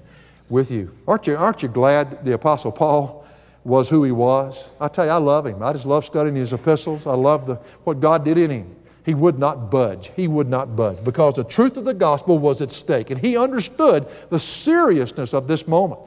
[0.49, 0.95] with you.
[1.07, 3.24] Aren't you, aren't you glad that the apostle Paul
[3.65, 4.69] was who he was.
[4.79, 5.61] I tell you, I love him.
[5.61, 7.07] I just love studying his epistles.
[7.07, 8.75] I love the, what God did in him.
[9.03, 10.11] He would not budge.
[10.15, 13.09] He would not budge because the truth of the gospel was at stake.
[13.09, 15.99] And he understood the seriousness of this moment.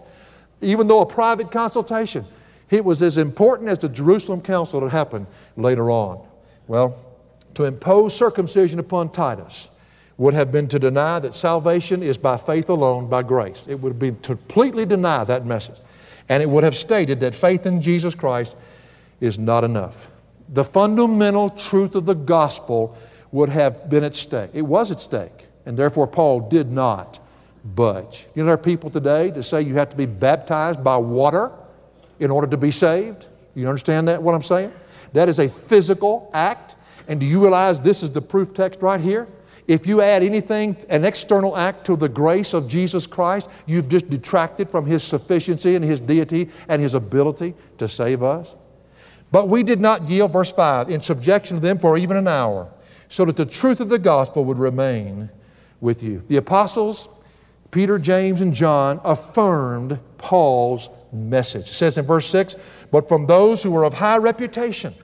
[0.61, 2.25] Even though a private consultation,
[2.71, 6.25] it was as important as the Jerusalem council that happened later on.
[6.69, 6.97] Well,
[7.55, 9.71] to impose circumcision upon Titus
[10.17, 13.65] would have been to deny that salvation is by faith alone, by grace.
[13.69, 15.77] It would have been to completely deny that message.
[16.29, 18.57] And it would have stated that faith in Jesus Christ
[19.21, 20.09] is not enough.
[20.49, 22.97] The fundamental truth of the gospel
[23.33, 24.51] would have been at stake.
[24.53, 27.19] It was at stake, and therefore Paul did not
[27.65, 28.27] budge.
[28.35, 31.53] You know, there are people today to say you have to be baptized by water
[32.19, 33.27] in order to be saved.
[33.55, 34.73] You understand that, what I'm saying?
[35.13, 36.77] That is a physical act.
[37.09, 39.29] And do you realize this is the proof text right here?
[39.69, 44.09] If you add anything, an external act to the grace of Jesus Christ, you've just
[44.09, 48.57] detracted from His sufficiency and His deity and His ability to save us.
[49.31, 52.73] But we did not yield, verse 5, in subjection to them for even an hour,
[53.09, 55.29] so that the truth of the gospel would remain
[55.83, 56.23] with you.
[56.29, 57.11] The apostles,
[57.71, 61.69] Peter, James, and John, affirmed Paul's message.
[61.69, 62.57] It says in verse 6,
[62.91, 64.95] but from those who were of high reputation.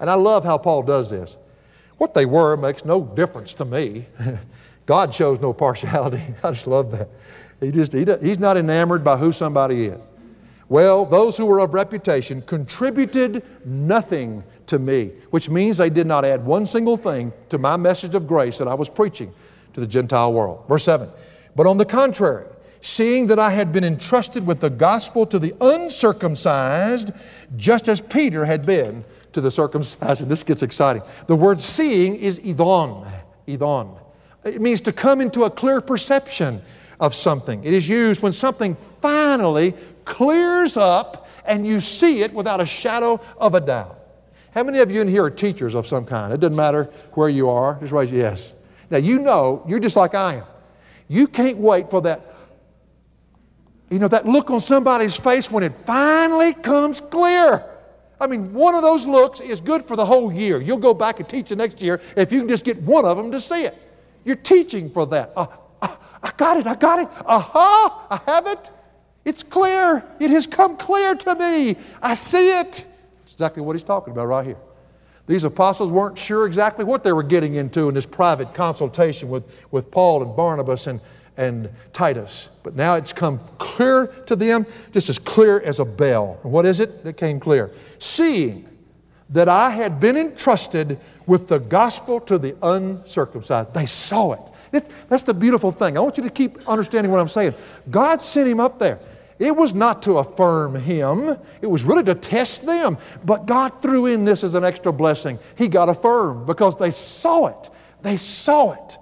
[0.00, 1.36] And I love how Paul does this.
[2.00, 4.06] What they were makes no difference to me.
[4.86, 6.22] God shows no partiality.
[6.42, 7.10] I just love that.
[7.60, 10.02] He just, he, does, he's not enamored by who somebody is.
[10.70, 16.24] Well, those who were of reputation contributed nothing to me, which means they did not
[16.24, 19.30] add one single thing to my message of grace that I was preaching
[19.74, 20.64] to the Gentile world.
[20.70, 21.06] Verse 7
[21.54, 22.46] But on the contrary,
[22.80, 27.10] seeing that I had been entrusted with the gospel to the uncircumcised,
[27.58, 30.28] just as Peter had been to the circumcision.
[30.28, 31.02] This gets exciting.
[31.26, 33.06] The word seeing is idon.
[33.46, 33.98] Idon.
[34.44, 36.62] It means to come into a clear perception
[36.98, 37.64] of something.
[37.64, 43.20] It is used when something finally clears up and you see it without a shadow
[43.38, 43.98] of a doubt.
[44.52, 46.32] How many of you in here are teachers of some kind?
[46.32, 47.78] It doesn't matter where you are.
[47.80, 48.54] Just raise your yes.
[48.90, 50.44] Now you know, you're just like I am.
[51.08, 52.34] You can't wait for that,
[53.90, 57.64] you know, that look on somebody's face when it finally comes clear.
[58.20, 60.60] I mean, one of those looks is good for the whole year.
[60.60, 63.16] You'll go back and teach the next year if you can just get one of
[63.16, 63.76] them to see it.
[64.24, 65.32] You're teaching for that.
[65.34, 65.46] Uh,
[65.80, 67.08] uh, I got it, I got it.
[67.24, 68.70] Aha, I have it.
[69.24, 70.04] It's clear.
[70.18, 71.76] It has come clear to me.
[72.02, 72.84] I see it.
[73.20, 74.56] That's exactly what he's talking about right here.
[75.26, 79.44] These apostles weren't sure exactly what they were getting into in this private consultation with,
[79.70, 81.00] with Paul and Barnabas and,
[81.40, 82.50] and Titus.
[82.62, 86.38] But now it's come clear to them, just as clear as a bell.
[86.44, 87.70] And what is it that came clear?
[87.98, 88.68] Seeing
[89.30, 93.72] that I had been entrusted with the gospel to the uncircumcised.
[93.72, 94.84] They saw it.
[95.08, 95.96] That's the beautiful thing.
[95.96, 97.54] I want you to keep understanding what I'm saying.
[97.90, 99.00] God sent him up there.
[99.38, 102.98] It was not to affirm him, it was really to test them.
[103.24, 105.38] But God threw in this as an extra blessing.
[105.56, 107.70] He got affirmed because they saw it.
[108.02, 108.98] They saw it.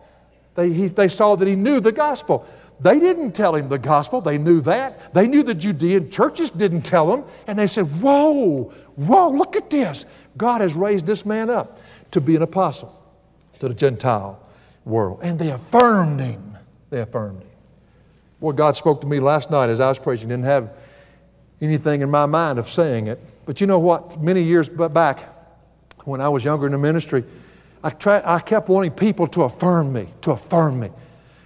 [0.59, 2.45] They, he, they saw that he knew the gospel.
[2.81, 5.15] They didn't tell him the gospel, they knew that.
[5.15, 8.65] They knew the Judean churches didn't tell him, and they said, Whoa,
[8.97, 10.05] whoa, look at this.
[10.37, 11.79] God has raised this man up
[12.11, 12.93] to be an apostle
[13.61, 14.45] to the Gentile
[14.85, 15.21] world.
[15.23, 16.59] And they affirmed him.
[16.91, 17.51] They affirmed him.
[18.41, 20.29] Well, God spoke to me last night as I was preaching.
[20.29, 20.73] Didn't have
[21.61, 23.21] anything in my mind of saying it.
[23.47, 24.21] But you know what?
[24.21, 25.21] Many years back,
[26.05, 27.23] when I was younger in the ministry,
[27.83, 30.91] I, tried, I kept wanting people to affirm me, to affirm me.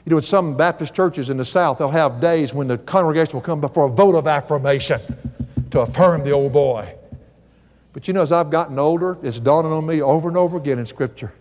[0.05, 3.35] You know, in some Baptist churches in the South, they'll have days when the congregation
[3.35, 5.01] will come before a vote of affirmation
[5.71, 6.95] to affirm the old boy.
[7.93, 10.79] But you know, as I've gotten older, it's dawning on me over and over again
[10.79, 11.33] in Scripture.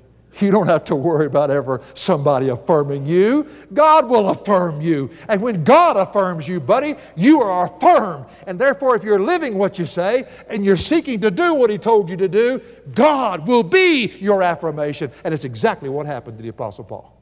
[0.42, 3.48] You don't have to worry about ever somebody affirming you.
[3.74, 5.12] God will affirm you.
[5.30, 8.26] And when God affirms you, buddy, you are affirmed.
[8.48, 11.78] And therefore, if you're living what you say and you're seeking to do what He
[11.78, 12.62] told you to do,
[12.94, 15.12] God will be your affirmation.
[15.24, 17.18] And it's exactly what happened to the Apostle Paul.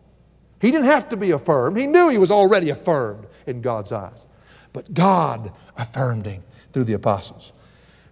[0.62, 4.26] He didn't have to be affirmed, he knew he was already affirmed in God's eyes.
[4.74, 7.54] But God affirmed him through the apostles.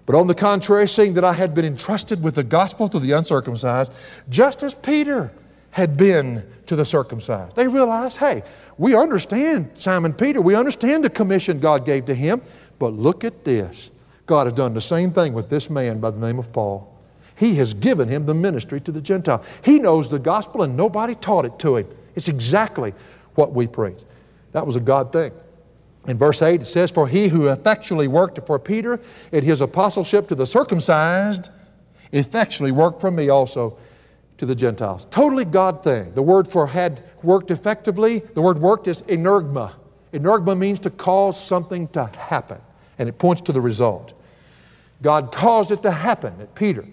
[0.07, 3.11] But on the contrary, seeing that I had been entrusted with the gospel to the
[3.11, 3.93] uncircumcised,
[4.29, 5.33] just as Peter
[5.71, 8.41] had been to the circumcised, they realized, hey,
[8.77, 12.41] we understand Simon Peter, we understand the commission God gave to him,
[12.79, 13.91] but look at this.
[14.25, 16.93] God has done the same thing with this man by the name of Paul.
[17.35, 19.43] He has given him the ministry to the Gentile.
[19.63, 21.87] He knows the gospel and nobody taught it to him.
[22.15, 22.93] It's exactly
[23.35, 23.99] what we preach.
[24.53, 25.33] That was a God thing.
[26.07, 28.99] In verse 8, it says, For he who effectually worked for Peter
[29.31, 31.49] in his apostleship to the circumcised,
[32.13, 33.77] effectually worked for me also
[34.37, 35.05] to the Gentiles.
[35.11, 36.13] Totally God thing.
[36.13, 39.73] The word for had worked effectively, the word worked is energma.
[40.13, 42.61] Energma means to cause something to happen,
[42.97, 44.13] and it points to the result.
[45.01, 46.85] God caused it to happen that Peter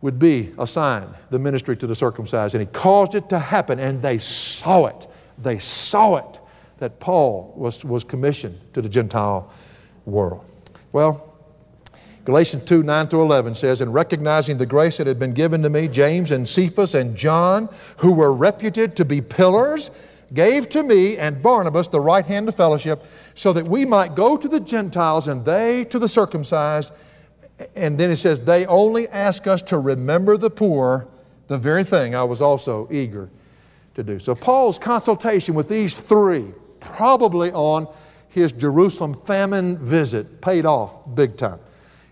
[0.00, 4.02] would be assigned the ministry to the circumcised, and he caused it to happen, and
[4.02, 5.06] they saw it.
[5.38, 6.40] They saw it
[6.82, 9.48] that Paul was, was commissioned to the Gentile
[10.04, 10.44] world.
[10.90, 11.32] Well,
[12.24, 15.70] Galatians 2 9 to 11 says, In recognizing the grace that had been given to
[15.70, 17.68] me, James and Cephas and John,
[17.98, 19.92] who were reputed to be pillars,
[20.34, 24.36] gave to me and Barnabas the right hand of fellowship, so that we might go
[24.36, 26.92] to the Gentiles and they to the circumcised.
[27.76, 31.06] And then it says, They only ask us to remember the poor,
[31.46, 33.30] the very thing I was also eager
[33.94, 34.18] to do.
[34.18, 37.88] So Paul's consultation with these three, probably on
[38.28, 41.60] his Jerusalem famine visit, paid off big time.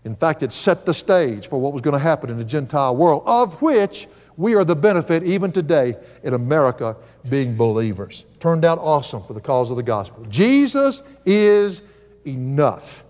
[0.05, 2.97] In fact, it set the stage for what was going to happen in the Gentile
[2.97, 4.07] world, of which
[4.37, 6.97] we are the benefit even today in America
[7.29, 8.25] being believers.
[8.39, 10.25] Turned out awesome for the cause of the gospel.
[10.27, 11.83] Jesus is
[12.27, 13.05] enough.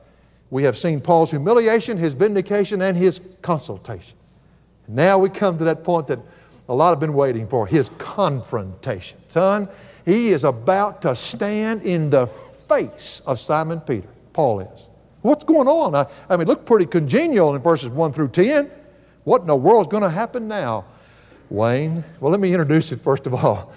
[0.51, 4.17] We have seen Paul's humiliation, his vindication, and his consultation.
[4.89, 6.19] Now we come to that point that
[6.69, 9.19] a lot have been waiting for his confrontation.
[9.29, 9.69] Son,
[10.11, 14.09] he is about to stand in the face of Simon Peter.
[14.33, 14.89] Paul is.
[15.23, 15.95] What's going on?
[15.95, 18.71] I, I mean, look pretty congenial in verses 1 through 10.
[19.23, 20.85] What in the world is going to happen now?
[21.49, 23.73] Wayne, well, let me introduce it first of all.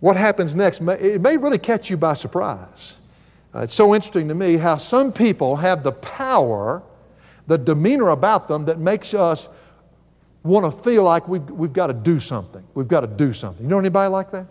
[0.00, 2.98] What happens next, it may really catch you by surprise.
[3.54, 6.82] Uh, it's so interesting to me how some people have the power,
[7.46, 9.48] the demeanor about them that makes us
[10.42, 12.64] want to feel like we've, we've got to do something.
[12.74, 13.64] We've got to do something.
[13.64, 14.46] You know anybody like that?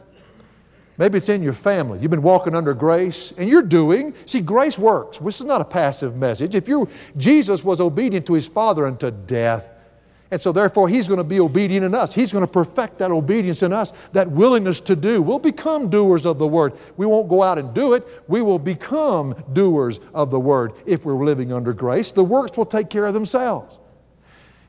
[0.97, 1.99] Maybe it's in your family.
[1.99, 4.13] You've been walking under grace and you're doing.
[4.25, 5.19] See, grace works.
[5.19, 6.53] This is not a passive message.
[6.53, 9.69] If you Jesus was obedient to his Father unto death,
[10.31, 12.13] and so therefore he's going to be obedient in us.
[12.13, 15.21] He's going to perfect that obedience in us, that willingness to do.
[15.21, 16.73] We'll become doers of the word.
[16.95, 18.07] We won't go out and do it.
[18.29, 22.11] We will become doers of the word if we're living under grace.
[22.11, 23.79] The works will take care of themselves.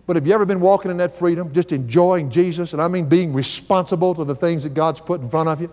[0.04, 3.06] But have you ever been walking in that freedom, just enjoying Jesus, and I mean
[3.06, 5.72] being responsible to the things that God's put in front of you?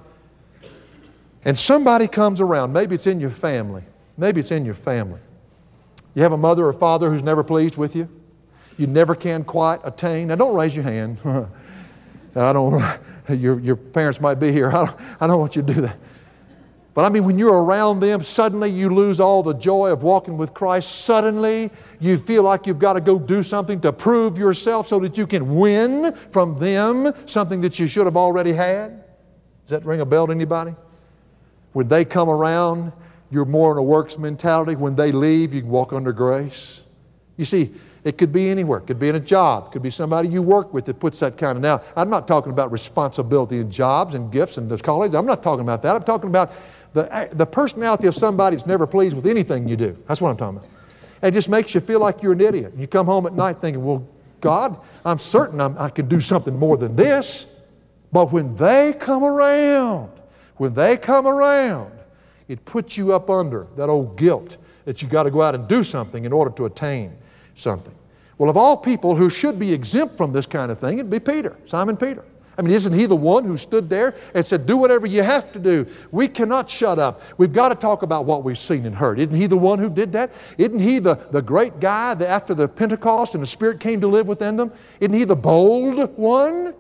[1.45, 3.83] And somebody comes around, maybe it's in your family,
[4.17, 5.19] maybe it's in your family.
[6.15, 8.09] You have a mother or father who's never pleased with you.
[8.77, 10.27] You never can quite attain.
[10.27, 11.21] Now, don't raise your hand.
[12.35, 12.81] I don't,
[13.29, 14.69] your, your parents might be here.
[14.73, 15.97] I don't, I don't want you to do that.
[16.93, 20.37] But I mean, when you're around them, suddenly you lose all the joy of walking
[20.37, 21.03] with Christ.
[21.05, 25.17] Suddenly you feel like you've got to go do something to prove yourself so that
[25.17, 29.03] you can win from them something that you should have already had.
[29.65, 30.75] Does that ring a bell to anybody?
[31.73, 32.91] When they come around,
[33.31, 34.75] you're more in a works mentality.
[34.75, 36.83] When they leave, you can walk under grace.
[37.37, 37.71] You see,
[38.03, 38.79] it could be anywhere.
[38.79, 39.67] It could be in a job.
[39.67, 41.61] It could be somebody you work with that puts that kind of.
[41.61, 45.15] Now, I'm not talking about responsibility in jobs and gifts and those colleagues.
[45.15, 45.95] I'm not talking about that.
[45.95, 46.51] I'm talking about
[46.93, 49.97] the, the personality of somebody that's never pleased with anything you do.
[50.07, 50.69] That's what I'm talking about.
[51.21, 52.73] And it just makes you feel like you're an idiot.
[52.77, 54.07] You come home at night thinking, well,
[54.41, 57.45] God, I'm certain I'm, I can do something more than this.
[58.11, 60.11] But when they come around,
[60.59, 61.91] when they come around,
[62.49, 65.67] it puts you up under that old guilt that you got to go out and
[65.67, 67.15] do something in order to attain
[67.55, 67.95] something.
[68.37, 71.19] Well, of all people who should be exempt from this kind of thing, it'd be
[71.19, 72.25] Peter, Simon Peter.
[72.57, 75.53] I mean, isn't he the one who stood there and said, Do whatever you have
[75.53, 75.87] to do?
[76.11, 77.21] We cannot shut up.
[77.37, 79.17] We've got to talk about what we've seen and heard.
[79.17, 80.33] Isn't he the one who did that?
[80.57, 84.07] Isn't he the, the great guy that after the Pentecost and the Spirit came to
[84.07, 84.73] live within them?
[84.99, 86.73] Isn't he the bold one?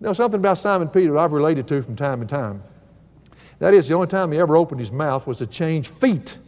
[0.00, 2.62] You know, something about Simon Peter I've related to from time to time.
[3.58, 6.38] That is, the only time he ever opened his mouth was to change feet.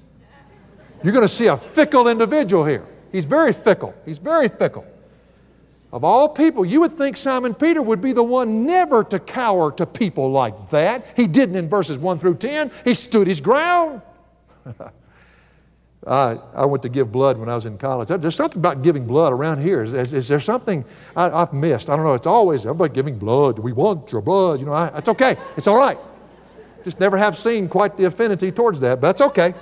[1.02, 2.86] You're going to see a fickle individual here.
[3.10, 3.94] He's very fickle.
[4.04, 4.86] He's very fickle.
[5.92, 9.72] Of all people, you would think Simon Peter would be the one never to cower
[9.72, 11.04] to people like that.
[11.16, 12.70] He didn't in verses 1 through 10.
[12.84, 14.02] He stood his ground.
[16.06, 18.08] I, I went to give blood when I was in college.
[18.08, 19.82] There's something about giving blood around here.
[19.82, 20.84] Is, is, is there something
[21.14, 21.90] I, have missed?
[21.90, 22.14] I don't know.
[22.14, 23.58] It's always everybody giving blood.
[23.58, 24.60] We want your blood.
[24.60, 25.36] You know, I, it's okay.
[25.58, 25.98] It's all right.
[26.84, 29.52] Just never have seen quite the affinity towards that, but that's okay.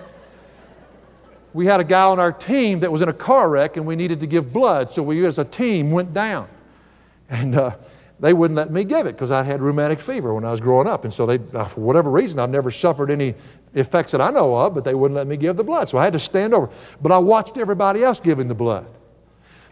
[1.52, 3.96] We had a guy on our team that was in a car wreck and we
[3.96, 6.48] needed to give blood, so we as a team went down.
[7.28, 7.76] And uh,
[8.20, 10.86] they wouldn't let me give it because I had rheumatic fever when I was growing
[10.86, 11.04] up.
[11.04, 13.34] And so they, uh, for whatever reason, I've never suffered any
[13.74, 15.88] effects that I know of, but they wouldn't let me give the blood.
[15.88, 16.70] So I had to stand over.
[17.00, 18.86] But I watched everybody else giving the blood.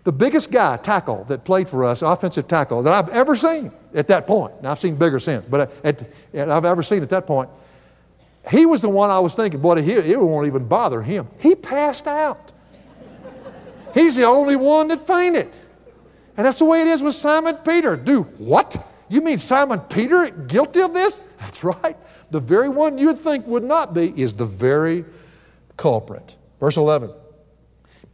[0.05, 4.07] The biggest guy, tackle, that played for us, offensive tackle, that I've ever seen at
[4.09, 4.63] that point.
[4.63, 7.51] Now, I've seen bigger since, but at, at, I've ever seen at that point,
[8.49, 11.27] he was the one I was thinking, boy, it won't even bother him.
[11.41, 12.53] He passed out.
[13.95, 15.51] He's the only one that fainted.
[16.37, 17.97] And that's the way it is with Simon Peter.
[17.97, 18.77] Do what?
[19.09, 21.21] You mean Simon Peter guilty of this?
[21.39, 21.97] That's right.
[22.31, 25.05] The very one you'd think would not be is the very
[25.77, 26.37] culprit.
[26.61, 27.11] Verse 11.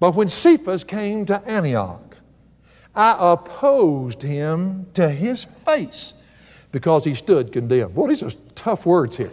[0.00, 2.16] But when Cephas came to Antioch,
[2.94, 6.14] I opposed him to his face
[6.72, 7.94] because he stood condemned.
[7.94, 9.30] Boy, these are tough words here.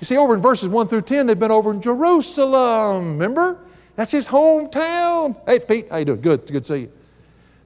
[0.00, 3.12] You see, over in verses 1 through 10, they've been over in Jerusalem.
[3.12, 3.58] Remember?
[3.96, 5.36] That's his hometown.
[5.46, 6.20] Hey, Pete, how you doing?
[6.20, 6.92] Good, good to see you.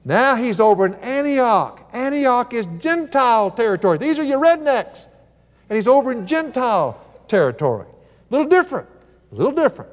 [0.03, 1.89] Now he's over in Antioch.
[1.93, 3.97] Antioch is Gentile territory.
[3.97, 5.07] These are your rednecks.
[5.69, 7.87] And he's over in Gentile territory.
[7.87, 8.87] A little different,
[9.31, 9.91] a little different.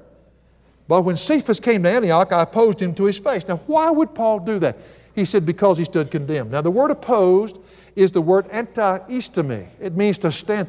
[0.89, 3.47] But when Cephas came to Antioch, I opposed him to his face.
[3.47, 4.77] Now, why would Paul do that?
[5.15, 6.51] He said, because he stood condemned.
[6.51, 7.59] Now, the word opposed
[7.97, 9.69] is the word anti-istemi.
[9.81, 10.69] It means to stand.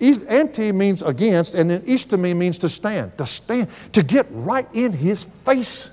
[0.00, 3.18] Anti means against, and then istemi means to stand.
[3.18, 5.90] To stand, to get right in his face.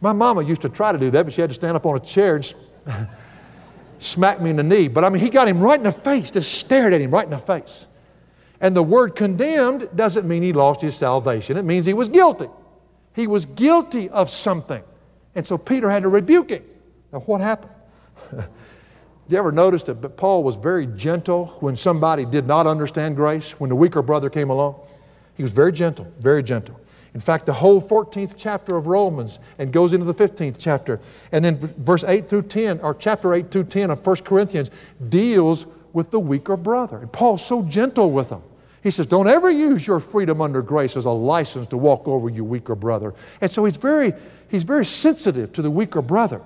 [0.00, 1.96] My mama used to try to do that, but she had to stand up on
[1.96, 2.54] a chair and
[3.98, 4.88] smack me in the knee.
[4.88, 7.24] But I mean, he got him right in the face, just stared at him right
[7.24, 7.86] in the face.
[8.60, 12.48] And the word condemned doesn't mean he lost his salvation, it means he was guilty.
[13.14, 14.82] He was guilty of something.
[15.34, 16.62] And so Peter had to rebuke him.
[17.12, 17.72] Now, what happened?
[19.28, 23.70] you ever notice that Paul was very gentle when somebody did not understand grace, when
[23.70, 24.80] the weaker brother came along?
[25.34, 26.78] He was very gentle, very gentle.
[27.18, 31.00] In fact, the whole 14th chapter of Romans and goes into the 15th chapter.
[31.32, 34.70] And then verse 8 through 10, or chapter 8 through 10 of 1 Corinthians,
[35.08, 36.98] deals with the weaker brother.
[36.98, 38.40] And Paul's so gentle with them.
[38.84, 42.28] He says, Don't ever use your freedom under grace as a license to walk over
[42.28, 43.12] your weaker brother.
[43.40, 44.12] And so he's very,
[44.48, 46.40] he's very sensitive to the weaker brother.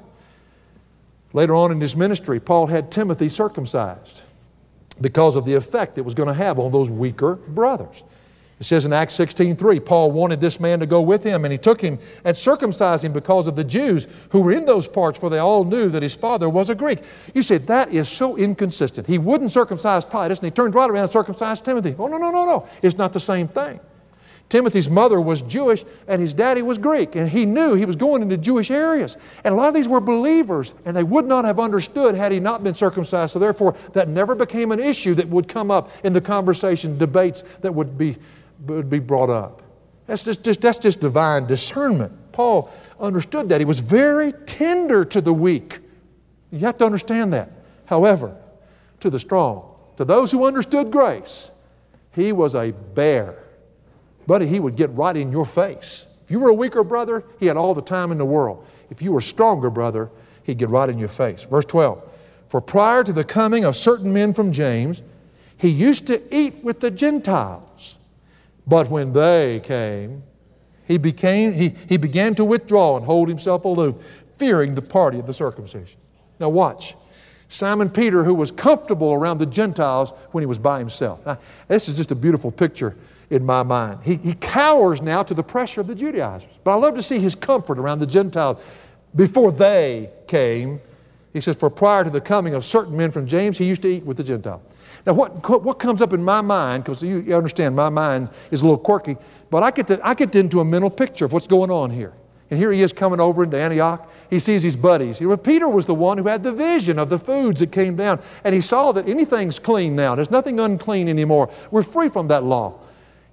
[1.35, 4.23] Later on in his ministry, Paul had Timothy circumcised
[5.03, 8.05] because of the effect it was going to have on those weaker brothers.
[8.63, 11.59] It says in Acts 16:3, Paul wanted this man to go with him, and he
[11.59, 15.29] took him and circumcised him because of the Jews who were in those parts, for
[15.29, 17.01] they all knew that his father was a Greek.
[17.35, 19.09] You said that is so inconsistent.
[19.09, 21.97] He wouldn't circumcise Titus, and he turned right around and circumcised Timothy.
[21.99, 22.65] Oh, no, no, no, no.
[22.83, 23.81] It's not the same thing.
[24.49, 28.23] Timothy's mother was Jewish and his daddy was Greek, and he knew he was going
[28.23, 29.17] into Jewish areas.
[29.43, 32.39] And a lot of these were believers, and they would not have understood had he
[32.39, 33.33] not been circumcised.
[33.33, 37.43] So, therefore, that never became an issue that would come up in the conversation, debates
[37.63, 38.19] that would be,
[38.67, 39.63] would be brought up.
[40.07, 42.33] That's just, just, that's just divine discernment.
[42.33, 43.61] Paul understood that.
[43.61, 45.81] He was very tender to the weak.
[46.51, 47.51] You have to understand that.
[47.87, 48.37] However,
[49.01, 51.51] to the strong, to those who understood grace,
[52.13, 53.43] he was a bear
[54.27, 56.07] Buddy, he would get right in your face.
[56.25, 58.65] If you were a weaker brother, he had all the time in the world.
[58.91, 60.11] If you were a stronger brother,
[60.45, 61.45] he'd get right in your face.
[61.45, 62.03] Verse 12
[62.49, 65.03] For prior to the coming of certain men from James,
[65.57, 67.99] he used to eat with the Gentiles.
[68.67, 70.23] But when they came,
[70.87, 73.97] he, became, he, he began to withdraw and hold himself aloof,
[74.37, 75.99] fearing the party of the circumcision.
[76.39, 76.97] Now, watch.
[77.49, 81.25] Simon Peter, who was comfortable around the Gentiles when he was by himself.
[81.27, 81.39] Now,
[81.69, 82.97] this is just a beautiful picture
[83.29, 84.01] in my mind.
[84.03, 86.49] He, he cowers now to the pressure of the Judaizers.
[86.65, 88.63] But I love to see his comfort around the Gentiles
[89.15, 90.81] before they came.
[91.33, 93.89] He says, For prior to the coming of certain men from James, he used to
[93.89, 94.63] eat with the Gentiles.
[95.05, 98.63] Now, what, what comes up in my mind, because you, you, understand my mind is
[98.63, 99.17] a little quirky,
[99.51, 102.13] but I get, to, I get into a mental picture of what's going on here.
[102.51, 104.09] And here he is coming over into Antioch.
[104.29, 105.21] He sees his buddies.
[105.43, 108.21] Peter was the one who had the vision of the foods that came down.
[108.45, 110.15] And he saw that anything's clean now.
[110.15, 111.51] There's nothing unclean anymore.
[111.71, 112.79] We're free from that law.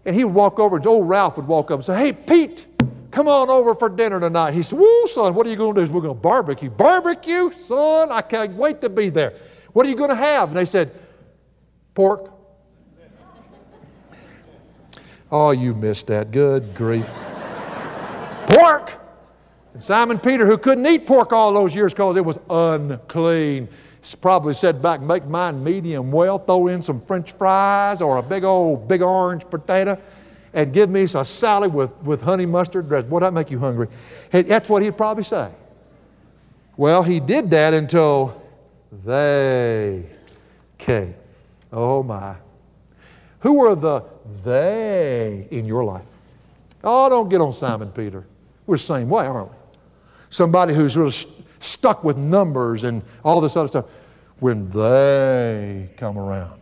[0.05, 2.65] And he would walk over, and old Ralph would walk up and say, Hey, Pete,
[3.11, 4.53] come on over for dinner tonight.
[4.53, 5.91] He said, Woo, son, what are you going to do?
[5.91, 6.69] We're going to barbecue.
[6.69, 7.51] Barbecue?
[7.51, 9.33] Son, I can't wait to be there.
[9.73, 10.49] What are you going to have?
[10.49, 10.91] And they said,
[11.99, 12.31] Pork.
[15.29, 16.31] Oh, you missed that.
[16.31, 17.05] Good grief.
[18.47, 18.97] pork.
[19.73, 23.67] And Simon Peter, who couldn't eat pork all those years because it was unclean,
[24.21, 28.45] probably said back, make mine medium well, throw in some french fries or a big
[28.45, 30.01] old big orange potato,
[30.53, 33.09] and give me a salad with, with honey mustard dressing.
[33.09, 33.89] Boy, that make you hungry.
[34.31, 35.51] That's what he'd probably say.
[36.77, 38.41] Well, he did that until
[38.89, 40.05] they
[40.77, 41.15] came.
[41.71, 42.35] Oh my.
[43.41, 44.03] Who were the
[44.43, 46.05] they in your life?
[46.83, 48.25] Oh, don't get on Simon Peter.
[48.65, 49.55] We're the same way, aren't we?
[50.29, 51.13] Somebody who's really
[51.59, 53.85] stuck with numbers and all this other stuff.
[54.39, 56.61] When they come around,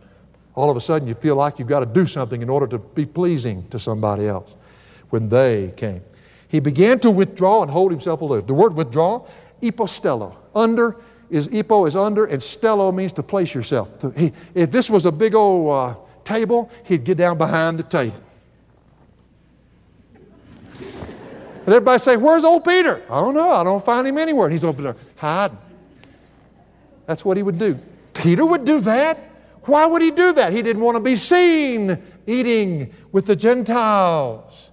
[0.54, 2.78] all of a sudden you feel like you've got to do something in order to
[2.78, 4.56] be pleasing to somebody else.
[5.10, 6.02] When they came,
[6.48, 8.46] he began to withdraw and hold himself aloof.
[8.46, 9.26] The word withdraw,
[9.62, 10.96] ipostello, under
[11.30, 13.94] is ipo is under, and stello means to place yourself.
[14.16, 18.16] He, if this was a big old uh, table, he'd get down behind the table.
[21.68, 23.02] And everybody say, Where's old Peter?
[23.10, 23.50] I don't know.
[23.50, 24.46] I don't find him anywhere.
[24.46, 25.58] And he's over there hiding.
[27.04, 27.78] That's what he would do.
[28.14, 29.18] Peter would do that.
[29.64, 30.54] Why would he do that?
[30.54, 34.70] He didn't want to be seen eating with the Gentiles.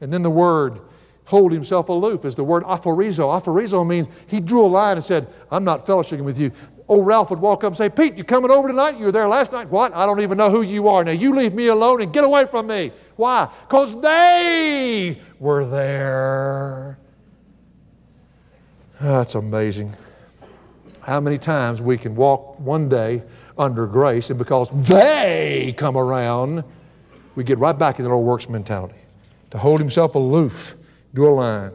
[0.00, 0.80] And then the word
[1.24, 3.40] hold himself aloof is the word aphorizo.
[3.40, 6.52] Aphorizo means he drew a line and said, I'm not fellowshipping with you.
[6.88, 8.98] Old Ralph would walk up and say, Pete, you coming over tonight?
[8.98, 9.68] You were there last night?
[9.68, 9.94] What?
[9.94, 11.04] I don't even know who you are.
[11.04, 12.92] Now you leave me alone and get away from me.
[13.16, 13.48] Why?
[13.62, 16.98] Because they were there.
[19.00, 19.94] That's amazing.
[21.02, 23.22] How many times we can walk one day
[23.58, 26.64] under grace, and because they come around,
[27.34, 28.94] we get right back in that old works mentality
[29.50, 30.76] to hold himself aloof,
[31.16, 31.72] a line.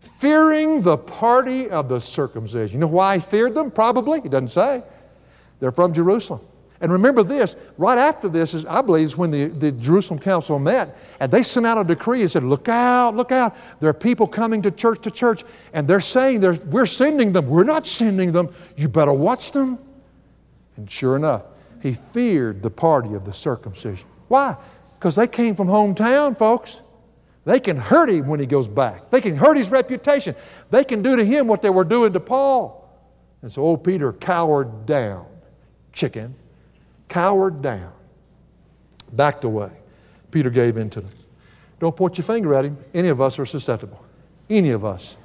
[0.00, 2.74] Fearing the party of the circumcision.
[2.74, 3.70] You know why he feared them?
[3.70, 4.20] Probably.
[4.20, 4.82] He doesn't say.
[5.60, 6.40] They're from Jerusalem.
[6.80, 10.60] And remember this, right after this is, I believe, is when the, the Jerusalem council
[10.60, 13.56] met, and they sent out a decree and said, Look out, look out.
[13.80, 15.42] There are people coming to church to church,
[15.72, 17.48] and they're saying they're, we're sending them.
[17.48, 18.54] We're not sending them.
[18.76, 19.80] You better watch them.
[20.76, 21.46] And sure enough,
[21.82, 24.06] he feared the party of the circumcision.
[24.28, 24.56] Why?
[24.94, 26.82] Because they came from hometown, folks.
[27.48, 29.08] They can hurt him when he goes back.
[29.08, 30.34] They can hurt his reputation.
[30.70, 32.86] They can do to him what they were doing to Paul.
[33.40, 35.24] And so old Peter cowered down.
[35.94, 36.34] Chicken
[37.08, 37.90] cowered down,
[39.14, 39.70] backed away.
[40.30, 41.10] Peter gave in to them.
[41.80, 42.76] Don't point your finger at him.
[42.92, 44.04] Any of us are susceptible.
[44.50, 45.16] Any of us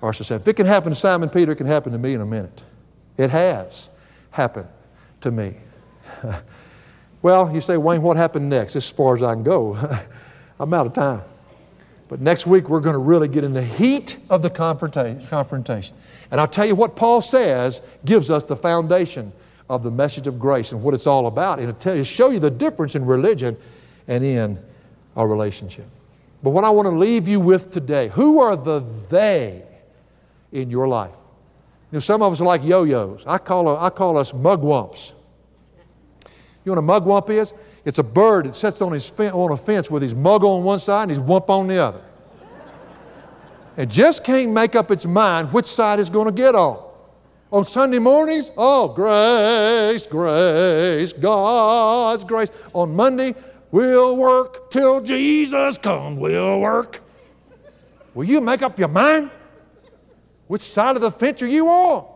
[0.00, 0.48] are susceptible.
[0.48, 2.62] If it can happen to Simon Peter, it can happen to me in a minute.
[3.16, 3.90] It has
[4.30, 4.68] happened
[5.22, 5.56] to me.
[7.22, 8.76] well, you say, Wayne, what happened next?
[8.76, 9.76] As far as I can go.
[10.60, 11.22] I'm out of time.
[12.10, 15.96] But next week, we're going to really get in the heat of the confrontation.
[16.32, 19.32] And I'll tell you what Paul says gives us the foundation
[19.68, 21.60] of the message of grace and what it's all about.
[21.60, 23.56] And it'll show you the difference in religion
[24.08, 24.58] and in
[25.16, 25.86] our relationship.
[26.42, 29.62] But what I want to leave you with today, who are the they
[30.50, 31.12] in your life?
[31.92, 33.24] You know, some of us are like yo-yos.
[33.24, 35.12] I call, I call us mugwumps.
[36.64, 37.54] You know what a mugwump is?
[37.84, 40.78] It's a bird that sits on, his on a fence with his mug on one
[40.78, 42.02] side and his wump on the other.
[43.76, 46.86] It just can't make up its mind which side it's going to get on.
[47.50, 52.50] On Sunday mornings, oh, grace, grace, God's grace.
[52.72, 53.34] On Monday,
[53.72, 56.18] we'll work till Jesus comes.
[56.18, 57.00] We'll work.
[58.14, 59.30] Will you make up your mind?
[60.46, 62.06] Which side of the fence are you on?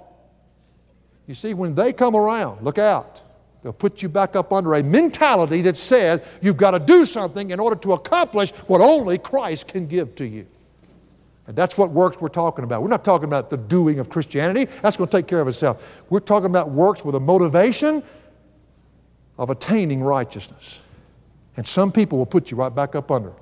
[1.27, 3.24] You see, when they come around, look out.
[3.65, 7.51] They'll put you back up under a mentality that says you've got to do something
[7.51, 10.47] in order to accomplish what only Christ can give to you.
[11.47, 12.83] And that's what works we're talking about.
[12.83, 14.67] We're not talking about the doing of Christianity.
[14.83, 16.05] That's going to take care of itself.
[16.11, 18.03] We're talking about works with a motivation
[19.39, 20.83] of attaining righteousness.
[21.57, 23.33] And some people will put you right back up under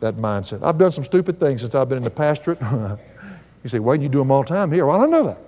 [0.00, 0.64] that mindset.
[0.64, 2.60] I've done some stupid things since I've been in the pastorate.
[3.62, 4.86] you say, why didn't you do them all the time here?
[4.86, 5.38] Well, I don't know that.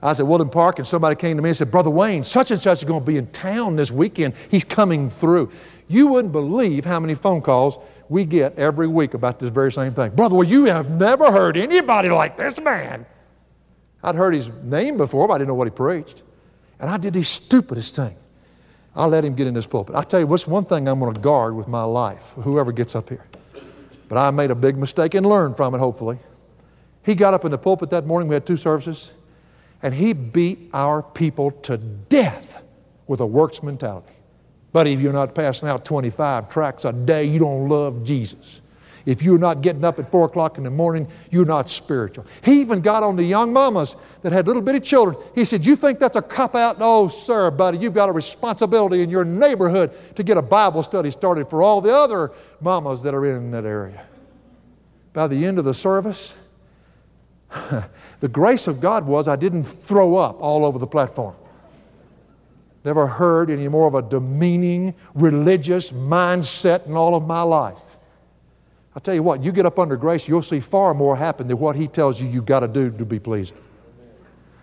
[0.00, 2.50] I was at Woodland Park and somebody came to me and said, Brother Wayne, such
[2.50, 4.34] and such is going to be in town this weekend.
[4.50, 5.50] He's coming through.
[5.88, 7.78] You wouldn't believe how many phone calls
[8.08, 10.12] we get every week about this very same thing.
[10.12, 13.06] Brother, well, you have never heard anybody like this man.
[14.02, 16.22] I'd heard his name before, but I didn't know what he preached.
[16.78, 18.14] And I did the stupidest thing.
[18.94, 19.96] I let him get in this pulpit.
[19.96, 22.94] I tell you, what's one thing I'm going to guard with my life, whoever gets
[22.94, 23.24] up here.
[24.08, 26.18] But I made a big mistake and learned from it, hopefully.
[27.04, 29.12] He got up in the pulpit that morning, we had two services,
[29.82, 32.62] and he beat our people to death
[33.06, 34.12] with a works mentality.
[34.72, 38.60] Buddy, if you're not passing out 25 tracts a day, you don't love Jesus.
[39.06, 42.26] If you're not getting up at 4 o'clock in the morning, you're not spiritual.
[42.42, 45.16] He even got on the young mamas that had little bitty children.
[45.34, 46.78] He said, You think that's a cop out?
[46.78, 47.78] No, sir, buddy.
[47.78, 51.80] You've got a responsibility in your neighborhood to get a Bible study started for all
[51.80, 54.04] the other mamas that are in that area.
[55.14, 56.36] By the end of the service,
[58.20, 61.36] the grace of God was I didn't throw up all over the platform.
[62.84, 67.76] Never heard any more of a demeaning religious mindset in all of my life.
[68.94, 71.58] I tell you what, you get up under grace, you'll see far more happen than
[71.58, 73.56] what He tells you you've got to do to be pleasing.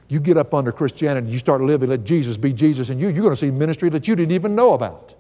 [0.08, 3.24] You get up under Christianity, you start living, let Jesus be Jesus in you, you're
[3.24, 5.16] going to see ministry that you didn't even know about.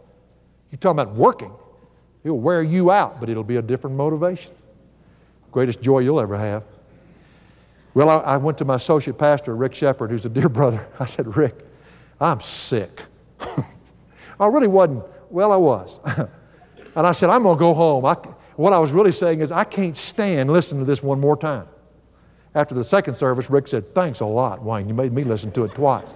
[0.69, 1.51] You're talking about working.
[2.23, 4.51] It'll wear you out, but it'll be a different motivation.
[5.51, 6.63] Greatest joy you'll ever have.
[7.95, 10.87] Well, I, I went to my associate pastor, Rick Shepard, who's a dear brother.
[10.99, 11.65] I said, Rick,
[12.21, 13.03] I'm sick.
[14.39, 15.03] I really wasn't.
[15.31, 15.99] Well, I was.
[16.17, 18.05] and I said, I'm going to go home.
[18.05, 18.13] I,
[18.57, 21.67] what I was really saying is, I can't stand listening to this one more time.
[22.53, 24.87] After the second service, Rick said, Thanks a lot, Wayne.
[24.87, 26.13] You made me listen to it twice.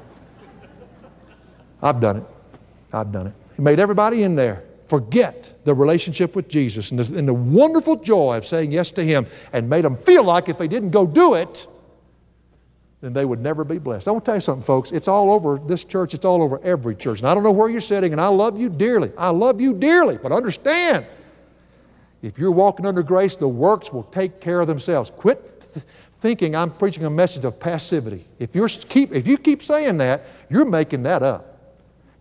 [1.81, 2.23] I've done it.
[2.91, 3.33] I've done it.
[3.55, 7.95] He made everybody in there forget the relationship with Jesus and the, and the wonderful
[7.95, 11.05] joy of saying yes to Him and made them feel like if they didn't go
[11.05, 11.67] do it,
[13.01, 14.07] then they would never be blessed.
[14.07, 14.91] I want to tell you something, folks.
[14.91, 17.19] It's all over this church, it's all over every church.
[17.19, 19.11] And I don't know where you're sitting, and I love you dearly.
[19.17, 21.05] I love you dearly, but understand
[22.21, 25.09] if you're walking under grace, the works will take care of themselves.
[25.09, 25.85] Quit th-
[26.19, 28.25] thinking I'm preaching a message of passivity.
[28.39, 31.48] If, you're keep, if you keep saying that, you're making that up.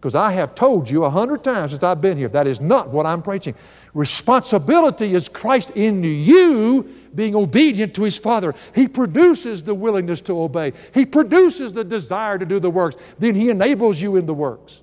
[0.01, 2.91] Because I have told you a hundred times since I've been here, that is not
[2.91, 3.57] what I'm preaching.
[3.95, 8.55] Responsibility is Christ in you being obedient to his Father.
[8.77, 12.97] He produces the willingness to obey, he produces the desire to do the works.
[13.19, 14.83] Then he enables you in the works.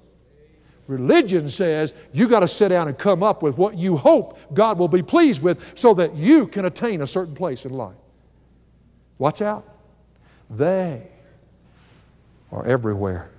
[0.88, 4.78] Religion says you got to sit down and come up with what you hope God
[4.78, 7.96] will be pleased with so that you can attain a certain place in life.
[9.18, 9.66] Watch out.
[10.50, 11.10] They
[12.52, 13.32] are everywhere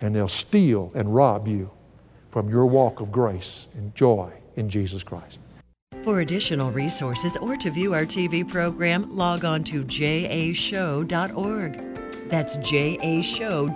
[0.00, 1.70] and they'll steal and rob you
[2.30, 5.40] from your walk of grace and joy in Jesus Christ.
[6.02, 11.08] For additional resources or to view our TV program, log on to jashow.org.
[12.28, 13.66] That's jashow.org.